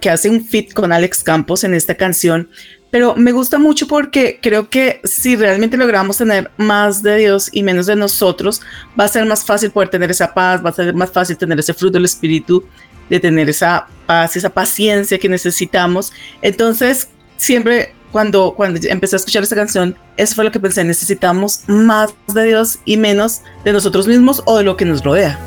que 0.02 0.10
hace 0.10 0.30
un 0.30 0.44
fit 0.44 0.74
con 0.74 0.92
Alex 0.92 1.24
Campos 1.24 1.64
en 1.64 1.74
esta 1.74 1.96
canción, 1.96 2.50
pero 2.92 3.16
me 3.16 3.32
gusta 3.32 3.60
mucho 3.60 3.88
porque 3.88 4.40
creo 4.42 4.70
que 4.70 5.00
si 5.04 5.36
realmente 5.36 5.78
logramos 5.78 6.18
tener 6.18 6.52
más 6.58 7.04
de 7.04 7.18
Dios 7.18 7.50
y 7.52 7.64
menos 7.64 7.86
de 7.86 7.96
nosotros, 7.96 8.62
va 9.00 9.06
a 9.06 9.08
ser 9.08 9.26
más 9.26 9.46
fácil 9.46 9.72
poder 9.72 9.90
tener 9.90 10.12
esa 10.12 10.34
paz, 10.34 10.64
va 10.64 10.72
a 10.72 10.74
ser 10.74 10.94
más 10.94 11.12
fácil 11.12 11.38
tener 11.38 11.60
ese 11.60 11.74
fruto 11.74 11.94
del 11.94 12.06
Espíritu, 12.06 12.66
de 13.10 13.20
tener 13.20 13.50
esa 13.50 13.88
paz, 14.06 14.36
esa 14.36 14.50
paciencia 14.50 15.20
que 15.20 15.30
necesitamos. 15.30 16.12
Entonces, 16.42 17.10
siempre 17.38 17.94
cuando, 18.12 18.54
cuando 18.56 18.80
empecé 18.90 19.16
a 19.16 19.18
escuchar 19.18 19.44
esta 19.44 19.56
canción, 19.56 19.96
eso 20.18 20.36
fue 20.36 20.44
lo 20.44 20.52
que 20.52 20.60
pensé, 20.60 20.84
necesitamos 20.84 21.62
más 21.68 22.12
de 22.34 22.46
Dios 22.46 22.80
y 22.86 22.98
menos 22.98 23.42
de 23.64 23.72
nosotros 23.72 24.08
mismos 24.08 24.42
o 24.46 24.58
de 24.58 24.64
lo 24.64 24.76
que 24.76 24.86
nos 24.86 25.04
rodea. 25.04 25.40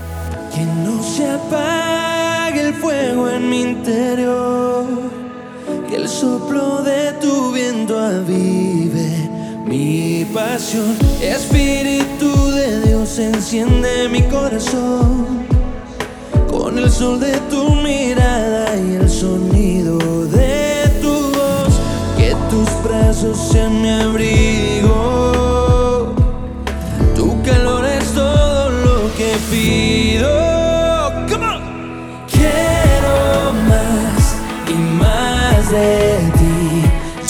Mi 3.53 3.61
interior, 3.61 4.87
el 5.95 6.09
soplo 6.09 6.83
de 6.83 7.13
tu 7.21 7.53
viento 7.53 7.99
avive 7.99 9.29
mi 9.67 10.25
pasión. 10.33 10.97
Espíritu 11.21 12.31
de 12.53 12.81
Dios 12.81 13.19
enciende 13.19 14.09
mi 14.09 14.23
corazón 14.23 15.27
con 16.51 16.79
el 16.79 16.91
sol 16.91 17.21
de 17.21 17.37
tu 17.51 17.75
mirada 17.75 18.75
y 18.75 18.95
el 18.95 19.11
sonido 19.11 19.99
de 20.29 20.89
tu 21.03 21.13
voz, 21.37 21.75
que 22.17 22.35
tus 22.49 22.71
brazos 22.83 23.37
sean 23.37 23.83
mi 23.83 23.91
abrigo. 23.91 24.52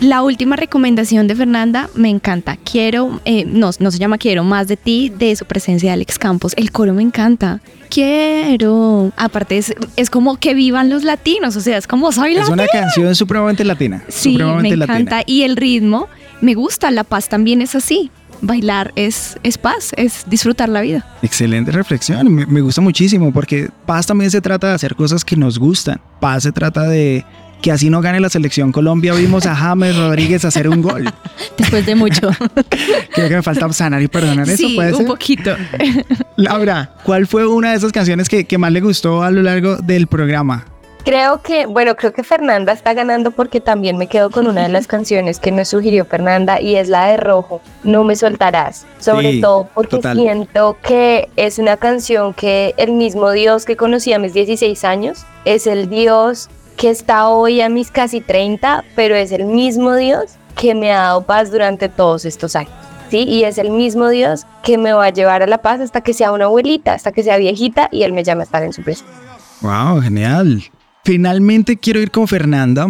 La 0.00 0.22
última 0.22 0.54
recomendación 0.54 1.26
de 1.26 1.34
Fernanda 1.34 1.90
me 1.94 2.08
encanta. 2.08 2.56
Quiero, 2.56 3.20
eh, 3.24 3.44
no, 3.44 3.70
no 3.80 3.90
se 3.90 3.98
llama 3.98 4.16
Quiero, 4.16 4.44
más 4.44 4.68
de 4.68 4.76
ti, 4.76 5.10
de 5.10 5.34
su 5.34 5.44
presencia 5.44 5.88
de 5.88 5.94
Alex 5.94 6.18
Campos. 6.18 6.54
El 6.56 6.70
coro 6.70 6.94
me 6.94 7.02
encanta. 7.02 7.60
Quiero. 7.90 9.12
Aparte, 9.16 9.58
es, 9.58 9.74
es 9.96 10.08
como 10.08 10.36
que 10.36 10.54
vivan 10.54 10.88
los 10.88 11.02
latinos, 11.02 11.56
o 11.56 11.60
sea, 11.60 11.78
es 11.78 11.88
como 11.88 12.12
soy 12.12 12.36
Es 12.36 12.48
una 12.48 12.66
canción 12.68 13.14
supremamente 13.16 13.64
latina. 13.64 14.04
Sí, 14.08 14.38
me 14.38 14.68
encanta. 14.68 15.22
Y 15.26 15.42
el 15.42 15.56
ritmo, 15.56 16.06
me 16.40 16.54
gusta. 16.54 16.90
La 16.92 17.02
paz 17.02 17.28
también 17.28 17.60
es 17.60 17.74
así 17.74 18.10
bailar 18.40 18.92
es, 18.94 19.36
es 19.42 19.58
paz, 19.58 19.92
es 19.96 20.24
disfrutar 20.28 20.68
la 20.68 20.80
vida. 20.80 21.04
Excelente 21.22 21.72
reflexión, 21.72 22.32
me, 22.32 22.46
me, 22.46 22.60
gusta 22.60 22.80
muchísimo 22.80 23.32
porque 23.32 23.68
paz 23.84 24.06
también 24.06 24.30
se 24.30 24.40
trata 24.40 24.68
de 24.68 24.74
hacer 24.74 24.94
cosas 24.94 25.24
que 25.24 25.36
nos 25.36 25.58
gustan. 25.58 26.00
Paz 26.20 26.44
se 26.44 26.52
trata 26.52 26.84
de 26.84 27.24
que 27.60 27.72
así 27.72 27.90
no 27.90 28.00
gane 28.00 28.20
la 28.20 28.28
selección 28.28 28.72
Colombia, 28.72 29.14
vimos 29.14 29.46
a 29.46 29.54
James 29.54 29.96
Rodríguez 29.96 30.44
hacer 30.44 30.68
un 30.68 30.82
gol. 30.82 31.04
Después 31.58 31.84
de 31.86 31.94
mucho. 31.94 32.30
Creo 33.14 33.28
que 33.28 33.36
me 33.36 33.42
falta 33.42 33.72
sanar 33.72 34.02
y 34.02 34.08
perdonar 34.08 34.48
eso. 34.48 34.56
Sí, 34.56 34.78
un 34.78 35.06
poquito. 35.06 35.54
Laura, 36.36 36.92
¿cuál 37.04 37.26
fue 37.26 37.46
una 37.46 37.72
de 37.72 37.76
esas 37.76 37.92
canciones 37.92 38.28
que, 38.28 38.44
que 38.44 38.58
más 38.58 38.72
le 38.72 38.80
gustó 38.80 39.22
a 39.22 39.30
lo 39.30 39.42
largo 39.42 39.76
del 39.76 40.06
programa? 40.06 40.64
Creo 41.04 41.40
que, 41.40 41.64
bueno, 41.64 41.96
creo 41.96 42.12
que 42.12 42.22
Fernanda 42.22 42.72
está 42.72 42.92
ganando 42.92 43.30
porque 43.30 43.62
también 43.62 43.96
me 43.96 44.08
quedo 44.08 44.30
con 44.30 44.46
una 44.46 44.64
de 44.64 44.68
las 44.68 44.86
canciones 44.86 45.40
que 45.40 45.50
nos 45.50 45.68
sugirió 45.68 46.04
Fernanda 46.04 46.60
y 46.60 46.76
es 46.76 46.88
la 46.88 47.06
de 47.06 47.16
Rojo, 47.16 47.62
No 47.82 48.04
me 48.04 48.14
soltarás. 48.14 48.84
Sobre 48.98 49.40
todo 49.40 49.70
porque 49.72 50.00
siento 50.02 50.76
que 50.82 51.30
es 51.36 51.58
una 51.58 51.78
canción 51.78 52.34
que 52.34 52.74
el 52.76 52.92
mismo 52.92 53.30
Dios 53.30 53.64
que 53.64 53.76
conocí 53.76 54.12
a 54.12 54.18
mis 54.18 54.34
16 54.34 54.84
años 54.84 55.24
es 55.46 55.66
el 55.66 55.88
Dios 55.88 56.50
que 56.78 56.90
está 56.90 57.28
hoy 57.28 57.60
a 57.60 57.68
mis 57.68 57.90
casi 57.90 58.20
30, 58.20 58.84
pero 58.94 59.16
es 59.16 59.32
el 59.32 59.44
mismo 59.44 59.96
Dios 59.96 60.36
que 60.54 60.76
me 60.76 60.92
ha 60.92 60.98
dado 60.98 61.22
paz 61.26 61.50
durante 61.50 61.88
todos 61.88 62.24
estos 62.24 62.54
años. 62.54 62.72
¿sí? 63.10 63.24
Y 63.24 63.42
es 63.42 63.58
el 63.58 63.70
mismo 63.70 64.08
Dios 64.08 64.46
que 64.62 64.78
me 64.78 64.92
va 64.92 65.06
a 65.06 65.10
llevar 65.10 65.42
a 65.42 65.48
la 65.48 65.58
paz 65.58 65.80
hasta 65.80 66.02
que 66.02 66.14
sea 66.14 66.30
una 66.30 66.44
abuelita, 66.44 66.94
hasta 66.94 67.10
que 67.10 67.24
sea 67.24 67.36
viejita 67.36 67.88
y 67.90 68.04
Él 68.04 68.12
me 68.12 68.22
llame 68.22 68.42
a 68.42 68.44
estar 68.44 68.62
en 68.62 68.72
su 68.72 68.82
presencia. 68.82 69.12
¡Wow! 69.60 70.00
Genial. 70.02 70.62
Finalmente 71.04 71.76
quiero 71.76 71.98
ir 71.98 72.12
con 72.12 72.28
Fernanda, 72.28 72.86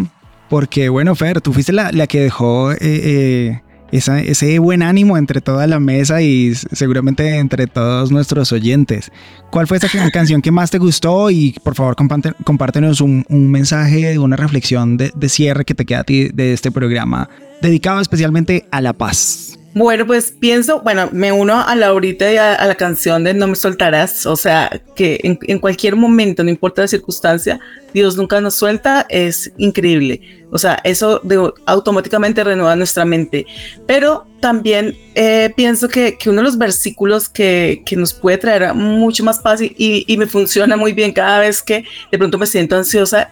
porque 0.50 0.90
bueno, 0.90 1.14
Fer, 1.14 1.40
tú 1.40 1.54
fuiste 1.54 1.72
la, 1.72 2.06
que 2.06 2.20
dejó 2.20 2.72
eh, 2.72 2.76
eh, 2.80 3.62
ese 3.90 4.58
buen 4.58 4.82
ánimo 4.82 5.16
entre 5.16 5.40
toda 5.40 5.66
la 5.66 5.80
mesa 5.80 6.22
y 6.22 6.54
seguramente 6.54 7.38
entre 7.38 7.66
todos 7.66 8.10
nuestros 8.10 8.52
oyentes. 8.52 9.10
¿Cuál 9.50 9.66
fue 9.66 9.78
esa 9.78 9.88
canción 10.12 10.42
que 10.42 10.50
más 10.50 10.70
te 10.70 10.78
gustó? 10.78 11.30
Y 11.30 11.56
por 11.62 11.74
favor, 11.74 11.96
compártenos 12.44 13.00
un, 13.00 13.24
mensaje, 13.28 14.18
una 14.18 14.36
reflexión 14.36 14.96
de, 14.96 15.12
de, 15.14 15.28
cierre 15.28 15.64
que 15.64 15.74
te 15.74 15.84
queda 15.84 16.00
a 16.00 16.04
ti 16.04 16.28
de 16.28 16.52
este 16.52 16.70
programa, 16.70 17.28
dedicado 17.62 18.00
especialmente 18.00 18.66
a 18.70 18.80
la 18.80 18.92
paz. 18.92 19.57
Bueno, 19.78 20.08
pues 20.08 20.32
pienso, 20.32 20.80
bueno, 20.80 21.08
me 21.12 21.30
uno 21.30 21.62
a 21.64 21.76
la 21.76 21.86
ahorita 21.86 22.32
y 22.32 22.36
a, 22.36 22.66
la 22.66 22.74
canción 22.74 23.22
de 23.22 23.32
No 23.32 23.46
me 23.46 23.54
soltarás, 23.54 24.26
o 24.26 24.34
sea, 24.34 24.82
que 24.96 25.20
en, 25.22 25.58
cualquier 25.60 25.94
momento, 25.94 26.42
no 26.42 26.50
importa 26.50 26.82
la 26.82 26.88
circunstancia, 26.88 27.60
Dios 27.94 28.16
nunca 28.16 28.40
nos 28.40 28.54
suelta, 28.54 29.06
es 29.08 29.52
increíble. 29.56 30.20
O 30.50 30.58
sea, 30.58 30.80
eso 30.82 31.20
de, 31.22 31.52
automáticamente 31.64 32.42
renueva 32.42 32.74
nuestra 32.74 33.04
mente. 33.04 33.46
Pero 33.86 34.26
también 34.40 34.96
eh, 35.14 35.52
pienso 35.54 35.88
que, 35.88 36.18
que, 36.18 36.28
uno 36.28 36.38
de 36.38 36.46
los 36.46 36.58
versículos 36.58 37.28
que, 37.28 37.84
que, 37.86 37.94
nos 37.94 38.12
puede 38.12 38.38
traer 38.38 38.74
mucho 38.74 39.22
más 39.22 39.38
paz 39.38 39.60
y, 39.60 39.72
y, 39.78 40.16
me 40.16 40.26
funciona 40.26 40.76
muy 40.76 40.92
bien 40.92 41.12
cada 41.12 41.38
vez 41.38 41.62
que 41.62 41.84
de 42.10 42.18
pronto 42.18 42.36
me 42.36 42.46
siento 42.46 42.74
ansiosa, 42.74 43.30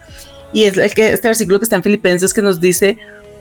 y 0.53 0.63
es 0.63 0.77
el 0.77 0.93
que, 0.93 1.09
este 1.09 1.27
versículo 1.27 1.59
que 1.59 1.65
está 1.65 1.75
en 1.75 1.83
Filipenses 1.83 2.33
que 2.33 2.41
nos 2.41 2.61
dice, 2.61 2.97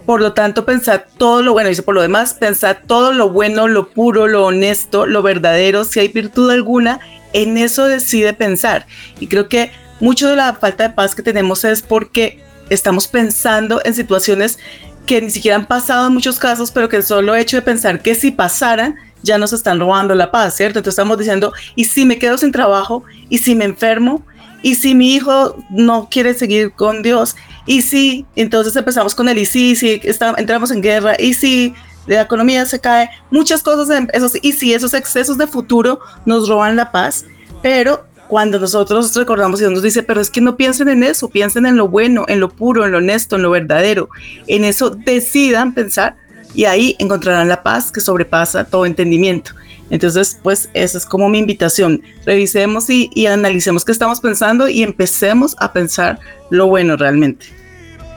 por 0.07 0.21
lo 0.21 0.33
tanto, 0.33 0.65
pensad 0.65 1.03
todo 1.19 1.43
lo 1.43 1.53
bueno, 1.53 1.69
dice 1.69 1.83
por 1.83 1.97
lo 1.97 2.03
demás, 2.03 2.35
pensad 2.35 2.77
todo 2.87 3.13
lo 3.13 3.31
bueno, 3.31 3.67
lo 3.67 3.91
puro, 3.91 4.29
lo 4.29 4.47
honesto, 4.47 5.05
lo 5.05 5.23
verdadero, 5.23 5.85
si 5.85 5.99
hay 5.99 6.09
virtud 6.09 6.51
alguna, 6.51 7.01
en 7.33 7.59
eso 7.59 7.87
decide 7.87 8.33
pensar. 8.33 8.87
Y 9.19 9.27
creo 9.27 9.49
que 9.49 9.73
mucho 9.99 10.29
de 10.29 10.37
la 10.37 10.55
falta 10.55 10.85
de 10.89 10.95
paz 10.95 11.15
que 11.15 11.23
tenemos 11.23 11.65
es 11.65 11.83
porque 11.83 12.41
estamos 12.71 13.09
pensando 13.09 13.81
en 13.85 13.95
situaciones 13.95 14.59
que 15.07 15.21
ni 15.21 15.31
siquiera 15.31 15.57
han 15.57 15.67
pasado 15.67 16.07
en 16.07 16.15
muchos 16.15 16.39
casos, 16.39 16.71
pero 16.71 16.89
que 16.89 16.97
el 16.97 17.03
solo 17.03 17.35
hecho 17.35 17.57
de 17.57 17.63
pensar 17.63 18.01
que 18.01 18.15
si 18.15 18.31
pasaran, 18.31 18.97
ya 19.23 19.39
nos 19.39 19.53
están 19.53 19.81
robando 19.81 20.15
la 20.15 20.31
paz, 20.31 20.55
¿cierto? 20.55 20.79
Entonces 20.79 20.99
estamos 20.99 21.19
diciendo, 21.19 21.53
¿y 21.75 21.85
si 21.85 22.05
me 22.05 22.19
quedo 22.19 22.39
sin 22.39 22.53
trabajo? 22.53 23.03
¿Y 23.29 23.39
si 23.39 23.55
me 23.55 23.65
enfermo? 23.65 24.25
¿Y 24.63 24.77
si 24.77 24.95
mi 24.95 25.15
hijo 25.15 25.57
no 25.71 26.09
quiere 26.11 26.35
seguir 26.35 26.73
con 26.73 27.03
Dios? 27.03 27.37
Y 27.67 27.83
si 27.83 28.25
entonces 28.37 28.75
empezamos 28.77 29.15
con 29.15 29.29
el 29.29 29.39
y 29.39 29.47
si, 29.47 29.77
si 29.77 30.01
entramos 30.37 30.71
en 30.71 30.81
guerra, 30.81 31.15
y 31.19 31.35
si 31.35 31.75
la 32.07 32.23
economía 32.23 32.65
se 32.67 32.81
cae, 32.81 33.11
muchas 33.31 33.63
cosas, 33.63 34.07
esos, 34.13 34.33
y 34.41 34.53
si 34.53 34.73
esos 34.73 34.95
excesos 34.95 35.37
de 35.37 35.47
futuro 35.47 36.01
nos 36.25 36.49
roban 36.49 36.77
la 36.77 36.93
paz, 36.93 37.25
pero 37.63 38.07
cuando 38.29 38.59
nosotros 38.59 39.15
recordamos 39.15 39.61
y 39.61 39.65
Dios 39.65 39.73
nos 39.73 39.83
dice, 39.83 40.03
pero 40.03 40.21
es 40.21 40.31
que 40.31 40.41
no 40.41 40.57
piensen 40.57 40.89
en 40.89 41.03
eso, 41.03 41.29
piensen 41.29 41.67
en 41.67 41.77
lo 41.77 41.89
bueno, 41.89 42.25
en 42.29 42.41
lo 42.41 42.49
puro, 42.49 42.85
en 42.85 42.93
lo 42.93 42.99
honesto, 42.99 43.37
en 43.37 43.43
lo 43.43 43.51
verdadero, 43.51 44.09
en 44.47 44.65
eso 44.65 44.91
decidan 44.91 45.75
pensar 45.75 46.17
y 46.55 46.65
ahí 46.65 46.97
encontrarán 46.99 47.49
la 47.49 47.63
paz 47.63 47.93
que 47.93 48.01
sobrepasa 48.01 48.65
todo 48.65 48.87
entendimiento. 48.87 49.53
Entonces, 49.91 50.39
pues 50.43 50.69
esa 50.75 50.99
es 50.99 51.07
como 51.07 51.29
mi 51.29 51.39
invitación. 51.39 52.03
Revisemos 52.25 52.91
y, 52.91 53.11
y 53.15 53.27
analicemos 53.27 53.85
qué 53.85 53.93
estamos 53.93 54.21
pensando 54.21 54.69
y 54.69 54.83
empecemos 54.83 55.55
a 55.59 55.73
pensar 55.73 56.19
lo 56.51 56.67
bueno 56.67 56.97
realmente 56.97 57.47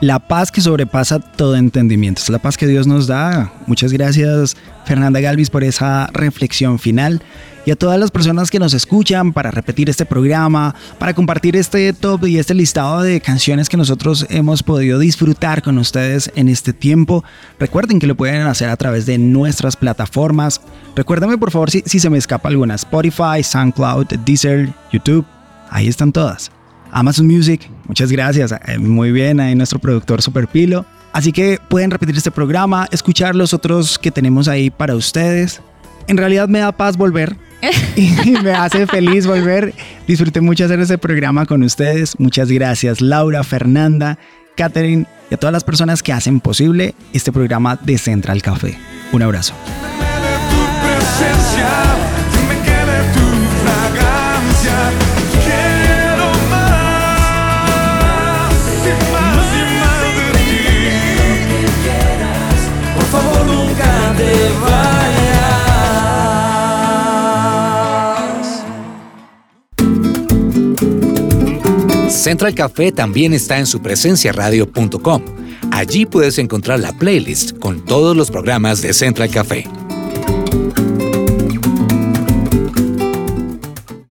la 0.00 0.18
paz 0.18 0.50
que 0.50 0.60
sobrepasa 0.60 1.20
todo 1.20 1.56
entendimiento. 1.56 2.22
Es 2.22 2.30
la 2.30 2.38
paz 2.38 2.56
que 2.56 2.66
Dios 2.66 2.86
nos 2.86 3.06
da. 3.06 3.52
Muchas 3.66 3.92
gracias 3.92 4.56
Fernanda 4.84 5.20
Galvis 5.20 5.50
por 5.50 5.64
esa 5.64 6.08
reflexión 6.12 6.78
final. 6.78 7.22
Y 7.66 7.70
a 7.70 7.76
todas 7.76 8.00
las 8.00 8.10
personas 8.10 8.50
que 8.50 8.58
nos 8.58 8.72
escuchan 8.72 9.34
para 9.34 9.50
repetir 9.50 9.90
este 9.90 10.06
programa, 10.06 10.74
para 10.98 11.12
compartir 11.12 11.56
este 11.56 11.92
top 11.92 12.26
y 12.26 12.38
este 12.38 12.54
listado 12.54 13.02
de 13.02 13.20
canciones 13.20 13.68
que 13.68 13.76
nosotros 13.76 14.26
hemos 14.30 14.62
podido 14.62 14.98
disfrutar 14.98 15.62
con 15.62 15.76
ustedes 15.76 16.32
en 16.36 16.48
este 16.48 16.72
tiempo, 16.72 17.22
recuerden 17.58 17.98
que 17.98 18.06
lo 18.06 18.14
pueden 18.14 18.42
hacer 18.46 18.70
a 18.70 18.76
través 18.76 19.04
de 19.04 19.18
nuestras 19.18 19.76
plataformas. 19.76 20.62
Recuérdame 20.96 21.36
por 21.36 21.50
favor 21.50 21.70
si, 21.70 21.82
si 21.84 22.00
se 22.00 22.08
me 22.08 22.16
escapa 22.16 22.48
alguna. 22.48 22.76
Spotify, 22.76 23.42
SoundCloud, 23.42 24.06
Deezer, 24.24 24.72
YouTube. 24.90 25.26
Ahí 25.68 25.86
están 25.86 26.12
todas. 26.12 26.50
Amazon 26.92 27.26
Music, 27.26 27.70
muchas 27.86 28.10
gracias. 28.10 28.52
Eh, 28.52 28.78
muy 28.78 29.12
bien, 29.12 29.38
ahí 29.38 29.54
nuestro 29.54 29.78
productor 29.78 30.22
Super 30.22 30.48
Pilo. 30.48 30.86
Así 31.12 31.32
que 31.32 31.58
pueden 31.68 31.90
repetir 31.90 32.16
este 32.16 32.30
programa, 32.30 32.86
escuchar 32.92 33.34
los 33.34 33.52
otros 33.52 33.98
que 33.98 34.10
tenemos 34.10 34.48
ahí 34.48 34.70
para 34.70 34.94
ustedes. 34.94 35.60
En 36.06 36.16
realidad 36.16 36.48
me 36.48 36.60
da 36.60 36.72
paz 36.72 36.96
volver 36.96 37.36
y 37.96 38.32
me 38.42 38.52
hace 38.52 38.86
feliz 38.86 39.26
volver. 39.26 39.74
Disfruté 40.06 40.40
mucho 40.40 40.64
hacer 40.64 40.80
este 40.80 40.98
programa 40.98 41.46
con 41.46 41.62
ustedes. 41.62 42.18
Muchas 42.18 42.50
gracias 42.50 43.00
Laura, 43.00 43.42
Fernanda, 43.42 44.18
Catherine 44.56 45.06
y 45.30 45.34
a 45.34 45.36
todas 45.36 45.52
las 45.52 45.64
personas 45.64 46.02
que 46.02 46.12
hacen 46.12 46.40
posible 46.40 46.94
este 47.12 47.32
programa 47.32 47.76
de 47.76 47.98
Central 47.98 48.42
Café. 48.42 48.78
Un 49.12 49.22
abrazo. 49.22 49.54
Central 72.20 72.54
Café 72.54 72.92
también 72.92 73.32
está 73.32 73.58
en 73.58 73.64
su 73.66 73.80
presencia 73.80 74.30
radio.com. 74.30 75.22
Allí 75.72 76.04
puedes 76.04 76.38
encontrar 76.38 76.78
la 76.78 76.92
playlist 76.92 77.58
con 77.58 77.82
todos 77.82 78.14
los 78.14 78.30
programas 78.30 78.82
de 78.82 78.92
Central 78.92 79.30
Café 79.30 79.66